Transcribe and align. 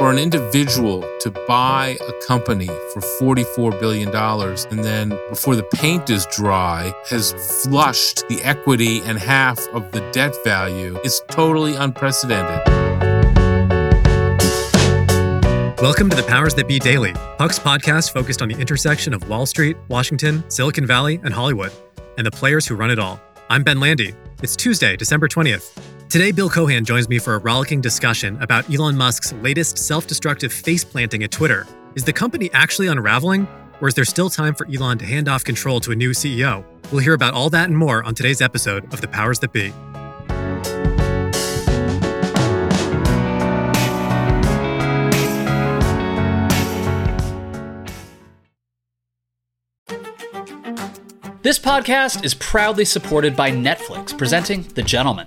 For 0.00 0.10
an 0.10 0.16
individual 0.16 1.02
to 1.20 1.30
buy 1.46 1.98
a 2.08 2.26
company 2.26 2.68
for 2.94 3.02
$44 3.20 3.78
billion 3.78 4.08
and 4.08 4.82
then 4.82 5.10
before 5.28 5.56
the 5.56 5.62
paint 5.74 6.08
is 6.08 6.24
dry 6.34 6.94
has 7.10 7.32
flushed 7.62 8.26
the 8.28 8.42
equity 8.42 9.02
and 9.02 9.18
half 9.18 9.58
of 9.74 9.92
the 9.92 10.00
debt 10.12 10.34
value 10.42 10.98
is 11.00 11.20
totally 11.28 11.74
unprecedented. 11.74 12.66
Welcome 15.82 16.08
to 16.08 16.16
the 16.16 16.24
Powers 16.26 16.54
That 16.54 16.66
Be 16.66 16.78
Daily, 16.78 17.12
Puck's 17.36 17.58
podcast 17.58 18.14
focused 18.14 18.40
on 18.40 18.48
the 18.48 18.56
intersection 18.56 19.12
of 19.12 19.28
Wall 19.28 19.44
Street, 19.44 19.76
Washington, 19.88 20.42
Silicon 20.48 20.86
Valley, 20.86 21.20
and 21.24 21.34
Hollywood, 21.34 21.72
and 22.16 22.26
the 22.26 22.30
players 22.30 22.66
who 22.66 22.74
run 22.74 22.90
it 22.90 22.98
all. 22.98 23.20
I'm 23.50 23.62
Ben 23.62 23.78
Landy. 23.78 24.14
It's 24.42 24.56
Tuesday, 24.56 24.96
December 24.96 25.28
20th. 25.28 25.89
Today, 26.10 26.32
Bill 26.32 26.50
Cohan 26.50 26.84
joins 26.84 27.08
me 27.08 27.20
for 27.20 27.36
a 27.36 27.38
rollicking 27.38 27.80
discussion 27.80 28.36
about 28.42 28.68
Elon 28.68 28.96
Musk's 28.96 29.32
latest 29.34 29.78
self 29.78 30.08
destructive 30.08 30.52
face 30.52 30.82
planting 30.82 31.22
at 31.22 31.30
Twitter. 31.30 31.68
Is 31.94 32.02
the 32.02 32.12
company 32.12 32.50
actually 32.52 32.88
unraveling, 32.88 33.46
or 33.80 33.86
is 33.86 33.94
there 33.94 34.04
still 34.04 34.28
time 34.28 34.56
for 34.56 34.66
Elon 34.66 34.98
to 34.98 35.06
hand 35.06 35.28
off 35.28 35.44
control 35.44 35.78
to 35.78 35.92
a 35.92 35.94
new 35.94 36.10
CEO? 36.10 36.64
We'll 36.90 37.00
hear 37.00 37.14
about 37.14 37.34
all 37.34 37.48
that 37.50 37.68
and 37.68 37.78
more 37.78 38.02
on 38.02 38.16
today's 38.16 38.40
episode 38.40 38.92
of 38.92 39.00
The 39.00 39.06
Powers 39.06 39.38
That 39.38 39.52
Be. 39.52 39.72
This 51.42 51.60
podcast 51.60 52.24
is 52.24 52.34
proudly 52.34 52.84
supported 52.84 53.36
by 53.36 53.52
Netflix, 53.52 54.18
presenting 54.18 54.64
The 54.74 54.82
Gentlemen. 54.82 55.26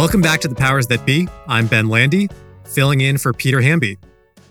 Welcome 0.00 0.22
back 0.22 0.40
to 0.40 0.48
the 0.48 0.54
Powers 0.54 0.86
That 0.86 1.04
Be. 1.04 1.28
I'm 1.46 1.66
Ben 1.66 1.90
Landy, 1.90 2.30
filling 2.64 3.02
in 3.02 3.18
for 3.18 3.34
Peter 3.34 3.60
Hamby. 3.60 3.98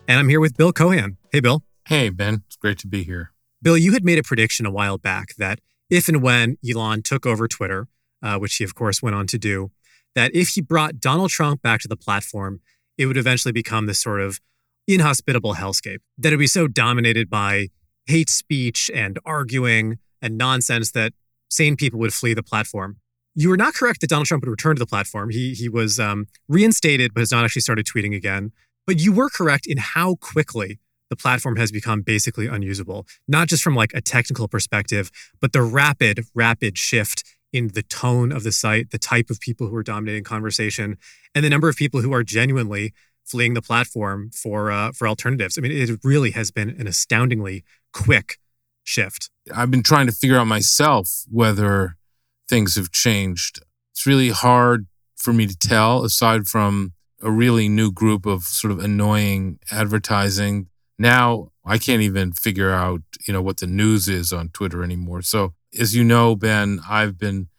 And 0.07 0.19
I'm 0.19 0.29
here 0.29 0.39
with 0.39 0.55
Bill 0.55 0.71
Cohan. 0.71 1.17
Hey, 1.31 1.39
Bill. 1.39 1.63
Hey, 1.87 2.09
Ben. 2.09 2.43
It's 2.45 2.55
great 2.55 2.77
to 2.77 2.87
be 2.87 3.01
here. 3.01 3.31
Bill, 3.59 3.75
you 3.75 3.93
had 3.93 4.05
made 4.05 4.19
a 4.19 4.23
prediction 4.23 4.67
a 4.67 4.71
while 4.71 4.99
back 4.99 5.29
that 5.39 5.59
if 5.89 6.07
and 6.07 6.21
when 6.21 6.57
Elon 6.63 7.01
took 7.01 7.25
over 7.25 7.47
Twitter, 7.47 7.87
uh, 8.21 8.37
which 8.37 8.57
he, 8.57 8.63
of 8.63 8.75
course, 8.75 9.01
went 9.01 9.15
on 9.15 9.25
to 9.25 9.39
do, 9.39 9.71
that 10.13 10.29
if 10.35 10.49
he 10.49 10.61
brought 10.61 10.99
Donald 10.99 11.31
Trump 11.31 11.63
back 11.63 11.81
to 11.81 11.87
the 11.87 11.97
platform, 11.97 12.61
it 12.99 13.07
would 13.07 13.17
eventually 13.17 13.51
become 13.51 13.87
this 13.87 13.99
sort 13.99 14.21
of 14.21 14.39
inhospitable 14.87 15.55
hellscape, 15.55 16.01
that 16.19 16.31
it 16.31 16.35
would 16.35 16.43
be 16.43 16.45
so 16.45 16.67
dominated 16.67 17.27
by 17.27 17.69
hate 18.05 18.29
speech 18.29 18.91
and 18.93 19.17
arguing 19.25 19.97
and 20.21 20.37
nonsense 20.37 20.91
that 20.91 21.13
sane 21.49 21.75
people 21.75 21.99
would 21.99 22.13
flee 22.13 22.35
the 22.35 22.43
platform. 22.43 22.97
You 23.39 23.47
were 23.47 23.55
not 23.55 23.73
correct 23.73 24.01
that 24.01 24.09
Donald 24.09 24.27
Trump 24.27 24.43
would 24.43 24.49
return 24.49 24.75
to 24.75 24.79
the 24.79 24.85
platform. 24.85 25.29
He 25.29 25.53
he 25.53 25.69
was 25.69 25.97
um, 25.97 26.27
reinstated, 26.49 27.13
but 27.13 27.21
has 27.21 27.31
not 27.31 27.45
actually 27.45 27.61
started 27.61 27.85
tweeting 27.85 28.13
again. 28.13 28.51
But 28.85 28.99
you 28.99 29.13
were 29.13 29.29
correct 29.29 29.65
in 29.65 29.77
how 29.77 30.15
quickly 30.15 30.77
the 31.09 31.15
platform 31.15 31.55
has 31.55 31.71
become 31.71 32.01
basically 32.01 32.47
unusable, 32.47 33.07
not 33.29 33.47
just 33.47 33.63
from 33.63 33.75
like 33.75 33.93
a 33.93 34.01
technical 34.01 34.49
perspective, 34.49 35.09
but 35.39 35.53
the 35.53 35.61
rapid, 35.61 36.25
rapid 36.35 36.77
shift 36.77 37.23
in 37.53 37.69
the 37.69 37.81
tone 37.81 38.33
of 38.33 38.43
the 38.43 38.51
site, 38.51 38.91
the 38.91 38.99
type 38.99 39.29
of 39.29 39.39
people 39.39 39.67
who 39.67 39.75
are 39.77 39.83
dominating 39.83 40.25
conversation, 40.25 40.97
and 41.33 41.45
the 41.45 41.49
number 41.49 41.69
of 41.69 41.77
people 41.77 42.01
who 42.01 42.13
are 42.13 42.23
genuinely 42.23 42.93
fleeing 43.23 43.53
the 43.53 43.61
platform 43.61 44.31
for 44.31 44.69
uh, 44.69 44.91
for 44.91 45.07
alternatives. 45.07 45.57
I 45.57 45.61
mean, 45.61 45.71
it 45.71 45.89
really 46.03 46.31
has 46.31 46.51
been 46.51 46.71
an 46.71 46.87
astoundingly 46.87 47.63
quick 47.93 48.37
shift. 48.83 49.29
I've 49.55 49.71
been 49.71 49.83
trying 49.83 50.07
to 50.07 50.11
figure 50.11 50.37
out 50.37 50.47
myself 50.47 51.23
whether 51.31 51.95
things 52.49 52.75
have 52.75 52.91
changed. 52.91 53.61
It's 53.91 54.05
really 54.05 54.29
hard 54.29 54.87
for 55.15 55.31
me 55.31 55.45
to 55.47 55.57
tell, 55.57 56.03
aside 56.03 56.47
from 56.47 56.93
a 57.21 57.29
really 57.29 57.69
new 57.69 57.91
group 57.91 58.25
of 58.25 58.43
sort 58.43 58.71
of 58.71 58.79
annoying 58.79 59.59
advertising. 59.71 60.67
Now 60.97 61.51
I 61.65 61.77
can't 61.77 62.01
even 62.01 62.31
figure 62.31 62.71
out, 62.71 63.01
you 63.27 63.33
know, 63.33 63.41
what 63.41 63.57
the 63.57 63.67
news 63.67 64.07
is 64.07 64.33
on 64.33 64.49
Twitter 64.49 64.83
anymore. 64.83 65.21
So, 65.21 65.53
as 65.77 65.95
you 65.95 66.03
know, 66.03 66.35
Ben, 66.35 66.79
I've 66.89 67.17
been, 67.17 67.49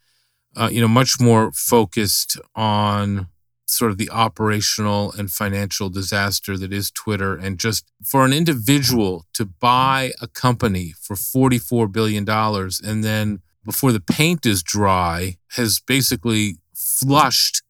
uh, 0.56 0.68
you 0.72 0.80
know, 0.80 0.88
much 0.88 1.20
more 1.20 1.52
focused 1.52 2.38
on 2.56 3.28
sort 3.66 3.92
of 3.92 3.98
the 3.98 4.10
operational 4.10 5.12
and 5.12 5.30
financial 5.30 5.88
disaster 5.88 6.56
that 6.58 6.72
is 6.72 6.90
Twitter. 6.90 7.36
And 7.36 7.58
just 7.58 7.90
for 8.04 8.24
an 8.24 8.32
individual 8.32 9.26
to 9.34 9.44
buy 9.44 10.12
a 10.20 10.26
company 10.26 10.92
for 11.00 11.14
$44 11.14 11.92
billion 11.92 12.28
and 12.28 13.04
then 13.04 13.40
before 13.64 13.92
the 13.92 14.00
paint 14.00 14.46
is 14.46 14.62
dry 14.62 15.36
has 15.56 15.80
basically 15.80 16.56
flushed 16.74 17.62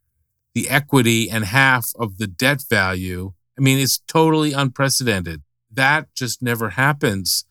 the 0.54 0.68
equity 0.68 1.30
and 1.30 1.44
half 1.44 1.90
of 1.98 2.18
the 2.18 2.26
debt 2.26 2.62
value. 2.68 3.32
I 3.58 3.62
mean, 3.62 3.78
it's 3.78 3.98
totally 4.06 4.52
unprecedented. 4.52 5.42
That 5.70 6.14
just 6.14 6.42
never 6.42 6.70
happens 6.70 7.44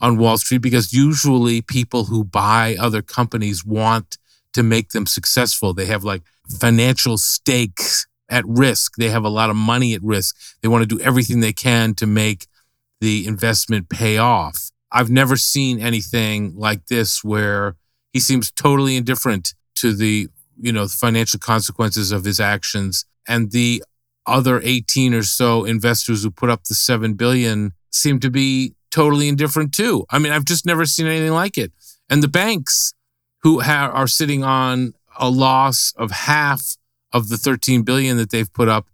on 0.00 0.18
Wall 0.18 0.36
Street 0.36 0.58
because 0.58 0.92
usually 0.92 1.62
people 1.62 2.04
who 2.04 2.24
buy 2.24 2.76
other 2.78 3.02
companies 3.02 3.64
want 3.64 4.18
to 4.52 4.62
make 4.62 4.90
them 4.90 5.06
successful. 5.06 5.72
They 5.72 5.86
have 5.86 6.04
like 6.04 6.22
financial 6.48 7.18
stakes 7.18 8.06
at 8.28 8.44
risk. 8.46 8.94
They 8.96 9.10
have 9.10 9.24
a 9.24 9.28
lot 9.28 9.50
of 9.50 9.56
money 9.56 9.94
at 9.94 10.02
risk. 10.02 10.36
They 10.60 10.68
want 10.68 10.82
to 10.82 10.96
do 10.96 11.02
everything 11.02 11.40
they 11.40 11.52
can 11.52 11.94
to 11.94 12.06
make 12.06 12.46
the 13.00 13.26
investment 13.26 13.88
pay 13.88 14.18
off. 14.18 14.70
I've 14.92 15.10
never 15.10 15.36
seen 15.36 15.80
anything 15.80 16.54
like 16.56 16.86
this 16.86 17.24
where 17.24 17.76
he 18.12 18.20
seems 18.20 18.50
totally 18.50 18.96
indifferent 18.96 19.54
to 19.76 19.94
the, 19.94 20.28
you 20.60 20.72
know, 20.72 20.86
financial 20.86 21.40
consequences 21.40 22.12
of 22.12 22.24
his 22.24 22.38
actions. 22.38 23.06
And 23.26 23.52
the 23.52 23.82
other 24.26 24.60
18 24.62 25.14
or 25.14 25.22
so 25.22 25.64
investors 25.64 26.22
who 26.22 26.30
put 26.30 26.50
up 26.50 26.64
the 26.64 26.74
7 26.74 27.14
billion 27.14 27.72
seem 27.90 28.20
to 28.20 28.30
be 28.30 28.74
totally 28.90 29.28
indifferent 29.28 29.72
too. 29.72 30.04
I 30.10 30.18
mean, 30.18 30.32
I've 30.32 30.44
just 30.44 30.66
never 30.66 30.84
seen 30.84 31.06
anything 31.06 31.32
like 31.32 31.56
it. 31.56 31.72
And 32.08 32.22
the 32.22 32.28
banks 32.28 32.92
who 33.42 33.60
ha- 33.60 33.90
are 33.92 34.06
sitting 34.06 34.44
on 34.44 34.92
a 35.18 35.28
loss 35.28 35.92
of 35.96 36.10
half 36.10 36.76
of 37.12 37.28
the 37.28 37.36
13 37.36 37.82
billion 37.82 38.16
that 38.18 38.30
they've 38.30 38.52
put 38.52 38.68
up 38.68 38.86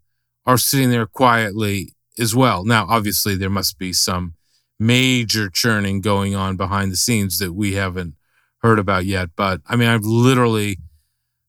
are 0.47 0.59
sitting 0.59 0.91
there 0.91 1.07
quietly 1.07 1.95
as 2.19 2.35
well. 2.35 2.65
Now, 2.65 2.87
obviously, 2.89 3.37
there 3.37 3.51
must 3.51 3.79
be 3.79 3.93
some 3.93 4.35
major 4.79 5.49
churning 5.49 6.01
going 6.01 6.35
on 6.35 6.57
behind 6.57 6.93
the 6.93 6.97
scenes 6.97 7.39
that 7.39 7.53
we 7.53 7.75
haven't 7.75 8.15
heard 8.59 8.79
about 8.79 9.05
yet. 9.05 9.31
But 9.37 9.61
I 9.67 9.77
mean, 9.77 9.89
I've 9.89 10.05
literally 10.05 10.79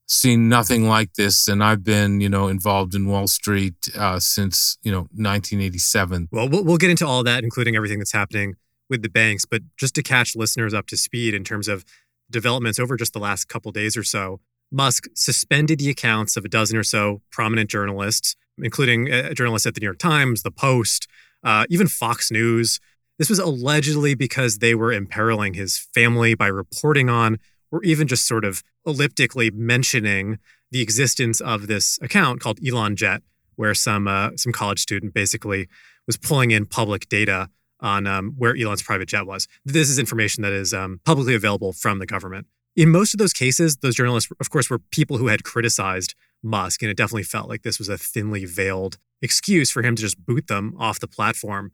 seen 0.05 0.49
nothing 0.49 0.87
like 0.87 1.13
this, 1.13 1.47
and 1.47 1.63
I've 1.63 1.83
been, 1.83 2.19
you 2.19 2.29
know, 2.29 2.47
involved 2.47 2.95
in 2.95 3.07
Wall 3.07 3.27
Street 3.27 3.89
uh, 3.95 4.19
since 4.19 4.77
you 4.81 4.91
know 4.91 5.01
1987. 5.13 6.29
Well, 6.31 6.49
well, 6.49 6.77
get 6.77 6.89
into 6.89 7.05
all 7.05 7.23
that, 7.23 7.43
including 7.43 7.75
everything 7.75 7.99
that's 7.99 8.13
happening 8.13 8.55
with 8.89 9.03
the 9.03 9.09
banks. 9.09 9.45
But 9.45 9.61
just 9.77 9.95
to 9.95 10.03
catch 10.03 10.35
listeners 10.35 10.73
up 10.73 10.87
to 10.87 10.97
speed 10.97 11.33
in 11.33 11.43
terms 11.43 11.67
of 11.67 11.85
developments 12.29 12.79
over 12.79 12.95
just 12.95 13.13
the 13.13 13.19
last 13.19 13.47
couple 13.47 13.71
days 13.71 13.95
or 13.95 14.03
so, 14.03 14.39
Musk 14.71 15.07
suspended 15.15 15.79
the 15.79 15.89
accounts 15.89 16.35
of 16.37 16.45
a 16.45 16.49
dozen 16.49 16.77
or 16.77 16.83
so 16.83 17.21
prominent 17.31 17.69
journalists, 17.69 18.35
including 18.57 19.11
uh, 19.11 19.33
journalists 19.33 19.65
at 19.65 19.73
the 19.75 19.79
New 19.79 19.87
York 19.87 19.99
Times, 19.99 20.43
The 20.43 20.51
Post, 20.51 21.07
uh, 21.43 21.65
even 21.69 21.87
Fox 21.87 22.31
News. 22.31 22.79
This 23.19 23.29
was 23.29 23.37
allegedly 23.37 24.15
because 24.15 24.57
they 24.57 24.73
were 24.73 24.91
imperiling 24.91 25.53
his 25.53 25.77
family 25.77 26.33
by 26.33 26.47
reporting 26.47 27.09
on 27.09 27.37
or 27.69 27.83
even 27.83 28.07
just 28.07 28.25
sort 28.25 28.45
of 28.45 28.63
elliptically 28.85 29.51
mentioning 29.51 30.39
the 30.71 30.81
existence 30.81 31.41
of 31.41 31.67
this 31.67 31.99
account 32.01 32.39
called 32.39 32.59
Elon 32.65 32.95
Jet, 32.95 33.21
where 33.55 33.73
some 33.73 34.07
uh, 34.07 34.31
some 34.37 34.51
college 34.51 34.79
student 34.79 35.13
basically 35.13 35.67
was 36.07 36.17
pulling 36.17 36.51
in 36.51 36.65
public 36.65 37.09
data 37.09 37.49
on 37.81 38.07
um, 38.07 38.33
where 38.37 38.55
Elon's 38.55 38.81
private 38.81 39.07
jet 39.07 39.25
was. 39.25 39.47
This 39.65 39.89
is 39.89 39.99
information 39.99 40.41
that 40.43 40.53
is 40.53 40.73
um, 40.73 40.99
publicly 41.05 41.35
available 41.35 41.73
from 41.73 41.99
the 41.99 42.05
government. 42.05 42.47
In 42.75 42.89
most 42.89 43.13
of 43.13 43.17
those 43.17 43.33
cases, 43.33 43.77
those 43.77 43.95
journalists, 43.95 44.31
of 44.39 44.49
course, 44.49 44.69
were 44.69 44.79
people 44.79 45.17
who 45.17 45.27
had 45.27 45.43
criticized 45.43 46.15
Musk, 46.41 46.81
and 46.81 46.89
it 46.89 46.97
definitely 46.97 47.23
felt 47.23 47.49
like 47.49 47.63
this 47.63 47.79
was 47.79 47.89
a 47.89 47.97
thinly 47.97 48.45
veiled 48.45 48.97
excuse 49.21 49.69
for 49.69 49.83
him 49.83 49.95
to 49.95 50.01
just 50.01 50.25
boot 50.25 50.47
them 50.47 50.75
off 50.79 50.99
the 50.99 51.07
platform. 51.07 51.71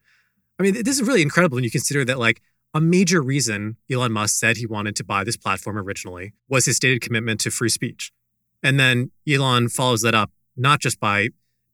I 0.59 0.63
mean, 0.63 0.83
this 0.83 0.99
is 0.99 1.07
really 1.07 1.21
incredible 1.21 1.55
when 1.55 1.63
you 1.63 1.71
consider 1.71 2.05
that, 2.05 2.19
like, 2.19 2.41
a 2.73 2.81
major 2.81 3.21
reason 3.21 3.77
Elon 3.89 4.11
Musk 4.11 4.35
said 4.35 4.57
he 4.57 4.65
wanted 4.65 4.95
to 4.97 5.03
buy 5.03 5.23
this 5.23 5.37
platform 5.37 5.77
originally 5.77 6.33
was 6.49 6.65
his 6.65 6.75
stated 6.75 7.01
commitment 7.01 7.39
to 7.41 7.51
free 7.51 7.69
speech. 7.69 8.11
And 8.61 8.79
then 8.79 9.11
Elon 9.27 9.69
follows 9.69 10.01
that 10.01 10.13
up 10.13 10.31
not 10.57 10.81
just 10.81 10.99
by 10.99 11.29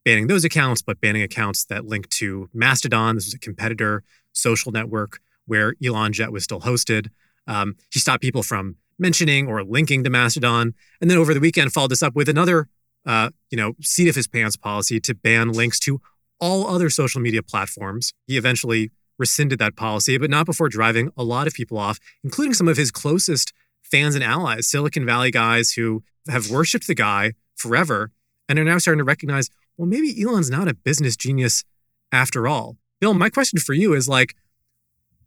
banning 0.05 0.27
those 0.27 0.43
accounts, 0.43 0.81
but 0.81 1.01
banning 1.01 1.21
accounts 1.21 1.65
that 1.65 1.85
link 1.85 2.09
to 2.09 2.49
Mastodon. 2.53 3.15
This 3.15 3.27
is 3.27 3.33
a 3.33 3.39
competitor 3.39 4.03
social 4.33 4.71
network 4.71 5.19
where 5.45 5.75
Elon 5.83 6.13
Jet 6.13 6.31
was 6.31 6.43
still 6.43 6.61
hosted. 6.61 7.07
Um, 7.47 7.75
he 7.91 7.99
stopped 7.99 8.21
people 8.21 8.43
from 8.43 8.75
mentioning 8.99 9.47
or 9.47 9.63
linking 9.63 10.03
to 10.03 10.09
Mastodon. 10.09 10.73
And 11.01 11.09
then 11.09 11.17
over 11.17 11.33
the 11.33 11.39
weekend, 11.39 11.73
followed 11.73 11.91
this 11.91 12.03
up 12.03 12.15
with 12.15 12.29
another, 12.29 12.67
uh, 13.05 13.31
you 13.49 13.57
know, 13.57 13.73
seat 13.81 14.07
of 14.07 14.15
his 14.15 14.27
pants 14.27 14.55
policy 14.55 14.99
to 14.99 15.15
ban 15.15 15.51
links 15.51 15.79
to 15.81 15.99
all 16.41 16.67
other 16.67 16.89
social 16.89 17.21
media 17.21 17.41
platforms. 17.43 18.13
He 18.27 18.35
eventually 18.35 18.91
rescinded 19.17 19.59
that 19.59 19.75
policy, 19.75 20.17
but 20.17 20.29
not 20.29 20.45
before 20.45 20.67
driving 20.67 21.11
a 21.15 21.23
lot 21.23 21.47
of 21.47 21.53
people 21.53 21.77
off, 21.77 21.99
including 22.23 22.55
some 22.55 22.67
of 22.67 22.75
his 22.75 22.91
closest 22.91 23.53
fans 23.83 24.15
and 24.15 24.23
allies, 24.23 24.67
Silicon 24.67 25.05
Valley 25.05 25.31
guys 25.31 25.73
who 25.73 26.03
have 26.27 26.49
worshiped 26.49 26.87
the 26.87 26.95
guy 26.95 27.33
forever 27.55 28.11
and 28.49 28.57
are 28.57 28.63
now 28.63 28.79
starting 28.79 28.97
to 28.97 29.03
recognize, 29.03 29.49
well, 29.77 29.87
maybe 29.87 30.21
Elon's 30.21 30.49
not 30.49 30.67
a 30.67 30.73
business 30.73 31.15
genius 31.15 31.63
after 32.11 32.47
all. 32.47 32.77
Bill, 32.99 33.13
my 33.13 33.29
question 33.29 33.59
for 33.59 33.73
you 33.73 33.93
is 33.93 34.09
like, 34.09 34.35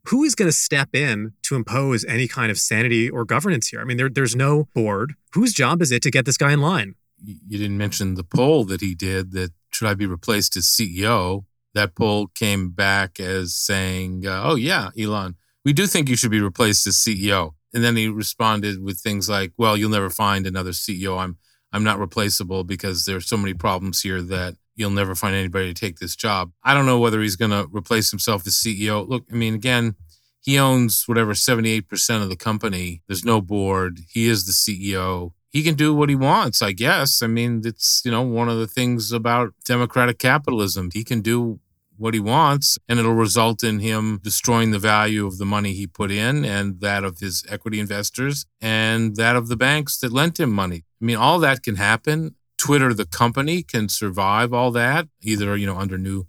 who 0.08 0.22
is 0.25 0.34
going 0.34 0.49
to 0.49 0.56
step 0.56 0.94
in 0.94 1.32
to 1.43 1.55
impose 1.55 2.05
any 2.05 2.28
kind 2.28 2.50
of 2.50 2.58
sanity 2.58 3.08
or 3.08 3.25
governance 3.25 3.69
here? 3.69 3.81
I 3.81 3.84
mean, 3.84 3.96
there, 3.96 4.11
there's 4.11 4.37
no 4.37 4.69
board. 4.75 5.14
Whose 5.32 5.55
job 5.55 5.81
is 5.81 5.90
it 5.90 6.02
to 6.02 6.11
get 6.11 6.26
this 6.26 6.37
guy 6.37 6.52
in 6.52 6.61
line? 6.61 6.94
You 7.25 7.59
didn't 7.59 7.79
mention 7.79 8.15
the 8.15 8.25
poll 8.25 8.65
that 8.65 8.81
he 8.81 8.94
did 8.94 9.32
that 9.32 9.53
should 9.73 9.88
I 9.88 9.94
be 9.94 10.06
replaced 10.06 10.56
as 10.56 10.65
CEO? 10.65 11.44
That 11.75 11.94
poll 11.94 12.29
came 12.29 12.71
back 12.71 13.19
as 13.19 13.55
saying, 13.55 14.26
uh, 14.26 14.43
oh, 14.44 14.55
yeah, 14.55 14.91
Elon, 14.99 15.35
we 15.65 15.73
do 15.73 15.87
think 15.87 16.09
you 16.09 16.17
should 16.17 16.31
be 16.31 16.41
replaced 16.41 16.87
as 16.87 16.97
CEO. 16.97 17.55
And 17.73 17.82
then 17.82 17.97
he 17.97 18.06
responded 18.06 18.82
with 18.82 19.00
things 19.00 19.29
like, 19.29 19.53
well, 19.56 19.76
you'll 19.76 19.91
never 19.91 20.11
find 20.11 20.47
another 20.47 20.71
CEO. 20.71 21.19
I'm, 21.19 21.38
I'm 21.73 21.82
not 21.82 21.99
replaceable 21.99 22.62
because 22.62 23.05
there's 23.05 23.26
so 23.26 23.37
many 23.37 23.55
problems 23.55 24.03
here 24.03 24.23
that 24.23 24.55
you'll 24.76 24.91
never 24.91 25.17
find 25.17 25.35
anybody 25.35 25.73
to 25.73 25.81
take 25.81 25.99
this 25.99 26.15
job. 26.15 26.53
I 26.62 26.75
don't 26.75 26.87
know 26.87 27.00
whether 27.00 27.21
he's 27.21 27.37
going 27.37 27.50
to 27.50 27.69
replace 27.73 28.11
himself 28.11 28.47
as 28.47 28.55
CEO. 28.55 29.09
Look, 29.09 29.25
I 29.32 29.35
mean, 29.35 29.55
again, 29.55 29.97
he 30.41 30.59
owns 30.59 31.09
whatever 31.09 31.32
78% 31.32 32.23
of 32.23 32.29
the 32.29 32.37
company. 32.37 33.03
There's 33.09 33.25
no 33.25 33.41
board. 33.41 34.00
He 34.11 34.29
is 34.29 34.44
the 34.47 34.53
CEO. 34.53 35.32
He 35.55 35.62
can 35.62 35.77
do 35.77 35.95
what 35.95 36.09
he 36.09 36.17
wants, 36.17 36.62
I 36.62 36.73
guess. 36.73 37.23
I 37.23 37.29
mean, 37.29 37.62
it's, 37.65 38.03
you 38.05 38.11
know, 38.11 38.23
one 38.23 38.49
of 38.49 38.59
the 38.59 38.67
things 38.67 39.12
about 39.12 39.55
democratic 39.65 40.19
capitalism. 40.19 40.91
He 40.93 41.05
can 41.05 41.21
do 41.21 41.61
what 41.97 42.12
he 42.12 42.19
wants 42.19 42.77
and 42.89 42.99
it'll 42.99 43.15
result 43.15 43.62
in 43.62 43.79
him 43.79 44.19
destroying 44.21 44.73
the 44.73 44.81
value 44.81 45.25
of 45.25 45.39
the 45.39 45.45
money 45.45 45.73
he 45.73 45.87
put 45.87 46.11
in 46.11 46.45
and 46.45 46.81
that 46.81 47.05
of 47.05 47.21
his 47.21 47.45
equity 47.49 47.79
investors 47.79 48.47
and 48.61 49.15
that 49.15 49.37
of 49.37 49.47
the 49.47 49.56
banks 49.56 49.97
that 50.01 50.12
lent 50.12 50.41
him 50.41 50.51
money. 50.51 50.83
I 51.01 51.05
mean, 51.05 51.17
all 51.17 51.39
that 51.39 51.62
can 51.62 51.77
happen. 51.77 52.35
Twitter, 52.59 52.93
the 52.93 53.07
company, 53.07 53.62
can 53.62 53.89
survive 53.89 54.53
all 54.53 54.73
that, 54.73 55.07
either, 55.23 55.57
you 55.57 55.67
know, 55.67 55.77
under 55.77 55.97
new 55.97 56.27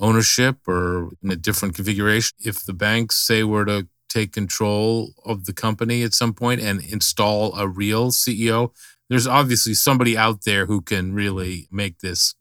ownership 0.00 0.56
or 0.66 1.10
in 1.22 1.30
a 1.30 1.36
different 1.36 1.76
configuration. 1.76 2.36
If 2.44 2.64
the 2.64 2.72
banks 2.72 3.24
say 3.24 3.44
we're 3.44 3.66
to 3.66 3.86
take 4.14 4.32
control 4.32 5.12
of 5.24 5.44
the 5.44 5.52
company 5.52 6.02
at 6.02 6.14
some 6.14 6.32
point 6.32 6.60
and 6.60 6.82
install 6.84 7.54
a 7.56 7.66
real 7.66 8.10
CEO, 8.10 8.70
there's 9.08 9.26
obviously 9.26 9.74
somebody 9.74 10.16
out 10.16 10.44
there 10.44 10.66
who 10.66 10.80
can 10.80 11.12
really 11.12 11.66
make 11.70 11.98
this 11.98 12.34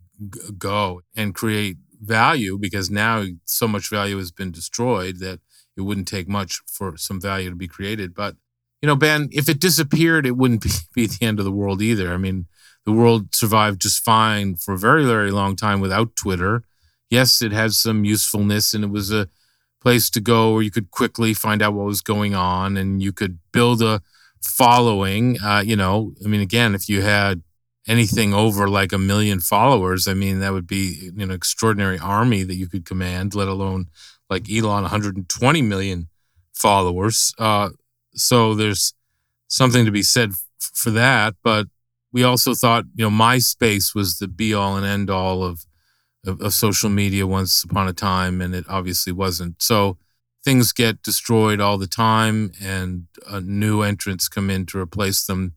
go 0.58 1.02
and 1.16 1.34
create 1.34 1.78
value 2.00 2.58
because 2.58 2.90
now 2.90 3.26
so 3.46 3.68
much 3.68 3.90
value 3.90 4.18
has 4.18 4.32
been 4.32 4.52
destroyed 4.52 5.20
that 5.20 5.40
it 5.76 5.82
wouldn't 5.82 6.08
take 6.08 6.28
much 6.28 6.62
for 6.68 6.96
some 6.98 7.20
value 7.20 7.50
to 7.50 7.56
be 7.56 7.68
created. 7.68 8.14
But, 8.14 8.36
you 8.82 8.88
know, 8.88 8.96
Ben, 8.96 9.30
if 9.32 9.50
it 9.50 9.60
disappeared, 9.60 10.28
it 10.28 10.38
wouldn't 10.38 10.62
be, 10.64 10.70
be 10.94 11.08
the 11.08 11.26
end 11.26 11.40
of 11.40 11.46
the 11.46 11.52
world 11.52 11.82
either. 11.82 12.14
I 12.14 12.18
mean, 12.18 12.46
the 12.86 12.92
world 12.92 13.34
survived 13.34 13.82
just 13.82 14.04
fine 14.04 14.56
for 14.58 14.74
a 14.74 14.78
very, 14.80 15.06
very 15.06 15.32
long 15.32 15.56
time 15.56 15.82
without 15.82 16.16
Twitter. 16.16 16.64
Yes, 17.10 17.42
it 17.42 17.52
had 17.52 17.74
some 17.74 18.06
usefulness 18.06 18.74
and 18.74 18.84
it 18.84 18.90
was 18.90 19.12
a 19.12 19.28
place 19.84 20.10
to 20.10 20.22
go 20.22 20.54
where 20.54 20.62
you 20.64 20.72
could 20.72 20.90
quickly 20.92 21.34
find 21.34 21.62
out 21.62 21.74
what 21.74 21.86
was 21.86 22.02
going 22.02 22.34
on 22.34 22.78
and 22.78 23.04
you 23.04 23.12
could 23.12 23.38
build 23.52 23.82
a 23.82 24.02
following. 24.42 25.38
Uh, 25.42 25.62
you 25.64 25.76
know, 25.76 26.14
I 26.24 26.28
mean, 26.28 26.42
again, 26.42 26.74
if 26.74 26.88
you 26.88 27.02
had 27.02 27.44
anything 27.86 28.34
over 28.34 28.70
like 28.70 28.94
a 28.94 28.98
million 28.98 29.42
followers, 29.42 30.08
I 30.08 30.14
mean, 30.14 30.40
that 30.40 30.54
would 30.54 30.68
be 30.68 31.12
an 31.20 31.30
extraordinary 31.30 32.00
army 32.00 32.44
that 32.44 32.56
you 32.56 32.68
could 32.68 32.86
command, 32.86 33.36
let 33.36 33.50
alone 33.50 33.88
like 34.30 34.50
Elon, 34.50 34.84
120 34.84 35.62
million 35.62 36.08
followers. 36.54 37.34
Uh, 37.38 37.70
so 38.16 38.56
there's 38.56 38.94
something 39.48 39.86
to 39.86 39.92
be 39.92 40.02
said 40.04 40.30
f- 40.30 40.72
for 40.74 40.92
that. 40.92 41.36
But 41.44 41.68
we 42.14 42.24
also 42.24 42.54
thought, 42.54 42.86
you 42.96 43.04
know, 43.04 43.16
MySpace 43.16 43.94
was 43.94 44.18
the 44.18 44.30
be 44.30 44.54
all 44.54 44.78
and 44.78 44.86
end 44.86 45.10
all 45.10 45.44
of, 45.44 45.66
of, 46.26 46.42
of 46.42 46.54
social 46.54 46.90
media 46.90 47.28
once 47.28 47.64
upon 47.64 47.88
a 47.88 47.94
time, 47.94 48.42
and 48.42 48.56
it 48.56 48.66
obviously 48.68 49.14
wasn't. 49.14 49.62
So 49.62 49.98
things 50.44 50.72
get 50.72 51.02
destroyed 51.02 51.60
all 51.60 51.78
the 51.78 51.88
time, 51.88 52.52
and 52.62 53.08
uh, 53.28 53.42
new 53.44 53.82
entrants 53.82 54.28
come 54.28 54.50
in 54.50 54.66
to 54.68 54.80
replace 54.80 55.26
them 55.26 55.54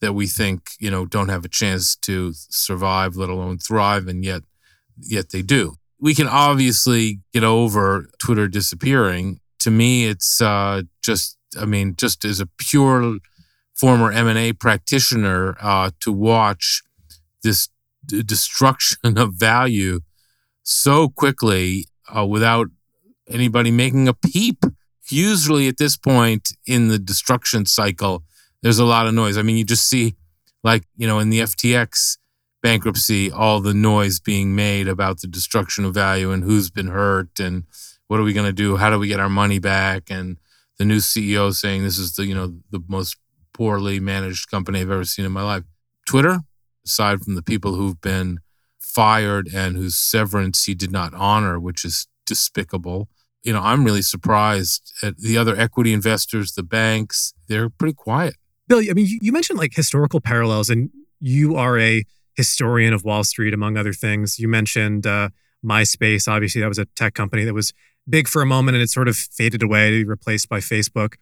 that 0.00 0.12
we 0.12 0.26
think, 0.26 0.72
you 0.78 0.90
know, 0.90 1.06
don't 1.06 1.30
have 1.30 1.44
a 1.44 1.48
chance 1.48 1.96
to 1.96 2.32
survive, 2.34 3.16
let 3.16 3.30
alone 3.30 3.58
thrive, 3.58 4.06
and 4.08 4.24
yet, 4.24 4.42
yet 4.98 5.30
they 5.30 5.42
do. 5.42 5.76
We 5.98 6.14
can 6.14 6.28
obviously 6.28 7.20
get 7.32 7.44
over 7.44 8.06
Twitter 8.18 8.46
disappearing. 8.46 9.40
To 9.60 9.70
me, 9.70 10.06
it's 10.06 10.40
uh, 10.42 10.82
just, 11.02 11.38
I 11.58 11.64
mean, 11.64 11.96
just 11.96 12.24
as 12.26 12.40
a 12.40 12.46
pure 12.58 13.18
former 13.74 14.12
M&A 14.12 14.52
practitioner 14.52 15.56
uh, 15.60 15.90
to 16.00 16.12
watch 16.12 16.82
this 17.42 17.68
d- 18.06 18.22
destruction 18.22 19.18
of 19.18 19.34
value 19.34 20.00
so 20.62 21.08
quickly 21.08 21.86
uh, 22.14 22.26
without 22.26 22.68
anybody 23.28 23.70
making 23.70 24.08
a 24.08 24.14
peep. 24.14 24.64
Usually 25.08 25.68
at 25.68 25.78
this 25.78 25.96
point 25.96 26.52
in 26.66 26.88
the 26.88 26.98
destruction 26.98 27.66
cycle, 27.66 28.24
there's 28.62 28.78
a 28.78 28.84
lot 28.84 29.06
of 29.06 29.14
noise. 29.14 29.36
I 29.36 29.42
mean, 29.42 29.56
you 29.56 29.64
just 29.64 29.88
see, 29.88 30.16
like, 30.64 30.84
you 30.96 31.06
know, 31.06 31.20
in 31.20 31.30
the 31.30 31.40
FTX 31.40 32.18
bankruptcy, 32.62 33.30
all 33.30 33.60
the 33.60 33.74
noise 33.74 34.18
being 34.18 34.56
made 34.56 34.88
about 34.88 35.20
the 35.20 35.28
destruction 35.28 35.84
of 35.84 35.94
value 35.94 36.32
and 36.32 36.42
who's 36.42 36.70
been 36.70 36.88
hurt 36.88 37.38
and 37.38 37.64
what 38.08 38.18
are 38.18 38.24
we 38.24 38.32
going 38.32 38.46
to 38.46 38.52
do? 38.52 38.76
How 38.76 38.90
do 38.90 38.98
we 38.98 39.08
get 39.08 39.20
our 39.20 39.28
money 39.28 39.60
back? 39.60 40.10
And 40.10 40.38
the 40.78 40.84
new 40.84 40.98
CEO 40.98 41.54
saying 41.54 41.84
this 41.84 41.98
is 41.98 42.14
the, 42.16 42.26
you 42.26 42.34
know, 42.34 42.54
the 42.70 42.82
most 42.88 43.16
poorly 43.52 44.00
managed 44.00 44.50
company 44.50 44.80
I've 44.80 44.90
ever 44.90 45.04
seen 45.04 45.24
in 45.24 45.32
my 45.32 45.42
life. 45.42 45.62
Twitter, 46.06 46.40
aside 46.86 47.20
from 47.20 47.34
the 47.34 47.42
people 47.42 47.74
who've 47.74 48.00
been 48.00 48.38
fired 48.80 49.48
and 49.52 49.76
whose 49.76 49.96
severance 49.98 50.64
he 50.64 50.74
did 50.74 50.90
not 50.90 51.12
honor, 51.14 51.60
which 51.60 51.84
is 51.84 52.06
despicable. 52.24 53.08
You 53.42 53.52
know, 53.52 53.60
I'm 53.60 53.84
really 53.84 54.02
surprised 54.02 54.92
at 55.02 55.18
the 55.18 55.36
other 55.36 55.56
equity 55.56 55.92
investors, 55.92 56.52
the 56.52 56.62
banks, 56.62 57.34
they're 57.48 57.68
pretty 57.68 57.94
quiet. 57.94 58.34
Bill, 58.68 58.78
I 58.78 58.94
mean, 58.94 59.18
you 59.20 59.32
mentioned 59.32 59.58
like 59.58 59.74
historical 59.74 60.20
parallels, 60.20 60.68
and 60.70 60.90
you 61.20 61.54
are 61.56 61.78
a 61.78 62.04
historian 62.34 62.92
of 62.92 63.04
Wall 63.04 63.22
Street, 63.22 63.54
among 63.54 63.76
other 63.76 63.92
things. 63.92 64.38
You 64.38 64.48
mentioned 64.48 65.06
uh, 65.06 65.28
MySpace. 65.64 66.26
Obviously, 66.28 66.60
that 66.60 66.68
was 66.68 66.78
a 66.78 66.86
tech 66.96 67.14
company 67.14 67.44
that 67.44 67.54
was 67.54 67.72
big 68.08 68.28
for 68.28 68.42
a 68.42 68.46
moment 68.46 68.76
and 68.76 68.82
it 68.82 68.90
sort 68.90 69.08
of 69.08 69.16
faded 69.16 69.62
away, 69.62 70.04
replaced 70.04 70.48
by 70.48 70.58
Facebook. 70.58 71.14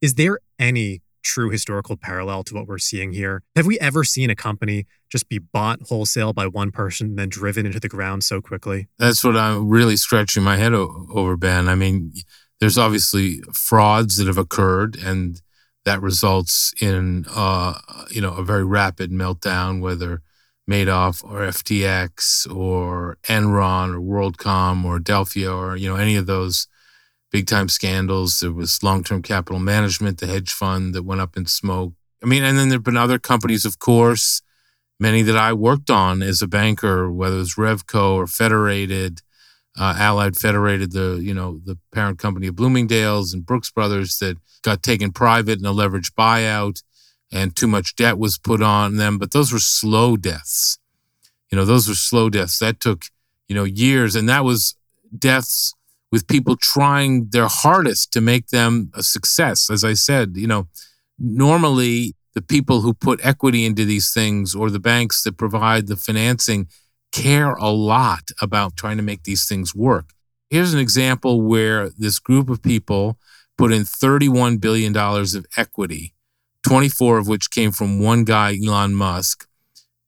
Is 0.00 0.14
there 0.14 0.38
any 0.58 1.02
true 1.22 1.50
historical 1.50 1.96
parallel 1.96 2.42
to 2.44 2.54
what 2.54 2.66
we're 2.66 2.78
seeing 2.78 3.12
here? 3.12 3.42
Have 3.56 3.66
we 3.66 3.78
ever 3.80 4.04
seen 4.04 4.30
a 4.30 4.34
company 4.34 4.86
just 5.10 5.28
be 5.28 5.38
bought 5.38 5.80
wholesale 5.88 6.32
by 6.32 6.46
one 6.46 6.70
person 6.70 7.08
and 7.08 7.18
then 7.18 7.28
driven 7.28 7.66
into 7.66 7.80
the 7.80 7.88
ground 7.88 8.24
so 8.24 8.40
quickly? 8.40 8.88
That's 8.98 9.24
what 9.24 9.36
I'm 9.36 9.68
really 9.68 9.96
scratching 9.96 10.42
my 10.42 10.56
head 10.56 10.74
over, 10.74 11.36
Ben. 11.36 11.68
I 11.68 11.74
mean, 11.74 12.12
there's 12.60 12.78
obviously 12.78 13.40
frauds 13.52 14.16
that 14.16 14.26
have 14.26 14.38
occurred 14.38 14.96
and 14.96 15.40
that 15.84 16.00
results 16.00 16.72
in 16.80 17.26
uh, 17.34 17.74
you 18.10 18.20
know 18.20 18.34
a 18.34 18.44
very 18.44 18.64
rapid 18.64 19.10
meltdown, 19.10 19.80
whether 19.80 20.22
Madoff 20.70 21.24
or 21.24 21.40
FTX 21.40 22.52
or 22.54 23.18
Enron 23.24 23.94
or 23.94 24.00
WorldCom 24.00 24.84
or 24.84 24.98
Adelphia 24.98 25.54
or 25.54 25.76
you 25.76 25.88
know 25.88 25.96
any 25.96 26.16
of 26.16 26.26
those 26.26 26.68
big 27.32 27.46
time 27.46 27.68
scandals. 27.68 28.38
There 28.40 28.52
was 28.52 28.82
long 28.82 29.02
term 29.02 29.22
capital 29.22 29.58
management, 29.58 30.18
the 30.18 30.26
hedge 30.26 30.52
fund 30.52 30.94
that 30.94 31.02
went 31.02 31.20
up 31.20 31.36
in 31.36 31.46
smoke. 31.46 31.94
I 32.22 32.26
mean, 32.26 32.44
and 32.44 32.56
then 32.56 32.68
there 32.68 32.76
have 32.76 32.84
been 32.84 32.96
other 32.96 33.18
companies, 33.18 33.64
of 33.64 33.80
course, 33.80 34.42
many 35.00 35.22
that 35.22 35.36
I 35.36 35.52
worked 35.52 35.90
on 35.90 36.22
as 36.22 36.40
a 36.40 36.46
banker, 36.46 37.10
whether 37.10 37.40
it's 37.40 37.56
Revco 37.56 38.14
or 38.14 38.28
Federated, 38.28 39.22
uh, 39.76 39.96
Allied 39.98 40.36
Federated, 40.36 40.92
the 40.92 41.18
you 41.20 41.34
know 41.34 41.60
the 41.64 41.78
parent 41.92 42.18
company 42.18 42.46
of 42.46 42.54
Bloomingdale's 42.54 43.32
and 43.32 43.44
Brooks 43.44 43.70
Brothers 43.70 44.18
that 44.18 44.36
got 44.62 44.82
taken 44.82 45.10
private 45.10 45.58
in 45.58 45.66
a 45.66 45.72
leveraged 45.72 46.12
buyout, 46.12 46.82
and 47.32 47.56
too 47.56 47.66
much 47.66 47.96
debt 47.96 48.18
was 48.18 48.38
put 48.38 48.62
on 48.62 48.96
them. 48.96 49.18
But 49.18 49.32
those 49.32 49.52
were 49.52 49.58
slow 49.58 50.16
deaths. 50.16 50.78
You 51.50 51.56
know, 51.56 51.64
those 51.64 51.88
were 51.88 51.94
slow 51.94 52.30
deaths. 52.30 52.58
That 52.58 52.78
took 52.78 53.06
you 53.48 53.56
know 53.56 53.64
years, 53.64 54.14
and 54.14 54.28
that 54.28 54.44
was 54.44 54.76
deaths 55.18 55.74
with 56.12 56.28
people 56.28 56.56
trying 56.56 57.28
their 57.30 57.48
hardest 57.48 58.12
to 58.12 58.20
make 58.20 58.48
them 58.48 58.90
a 58.94 59.02
success. 59.02 59.70
As 59.70 59.82
I 59.82 59.94
said, 59.94 60.36
you 60.36 60.46
know, 60.46 60.68
normally 61.18 62.14
the 62.34 62.42
people 62.42 62.82
who 62.82 62.94
put 62.94 63.24
equity 63.24 63.64
into 63.64 63.84
these 63.84 64.12
things 64.12 64.54
or 64.54 64.70
the 64.70 64.78
banks 64.78 65.22
that 65.22 65.38
provide 65.38 65.86
the 65.86 65.96
financing 65.96 66.68
care 67.12 67.52
a 67.54 67.70
lot 67.70 68.30
about 68.40 68.76
trying 68.76 68.98
to 68.98 69.02
make 69.02 69.24
these 69.24 69.46
things 69.46 69.74
work. 69.74 70.10
Here's 70.50 70.74
an 70.74 70.80
example 70.80 71.42
where 71.42 71.90
this 71.90 72.18
group 72.18 72.50
of 72.50 72.62
people 72.62 73.18
put 73.56 73.72
in 73.72 73.82
$31 73.82 74.60
billion 74.60 74.96
of 74.96 75.46
equity, 75.56 76.14
24 76.62 77.18
of 77.18 77.28
which 77.28 77.50
came 77.50 77.70
from 77.70 78.00
one 78.00 78.24
guy, 78.24 78.58
Elon 78.62 78.94
Musk. 78.94 79.46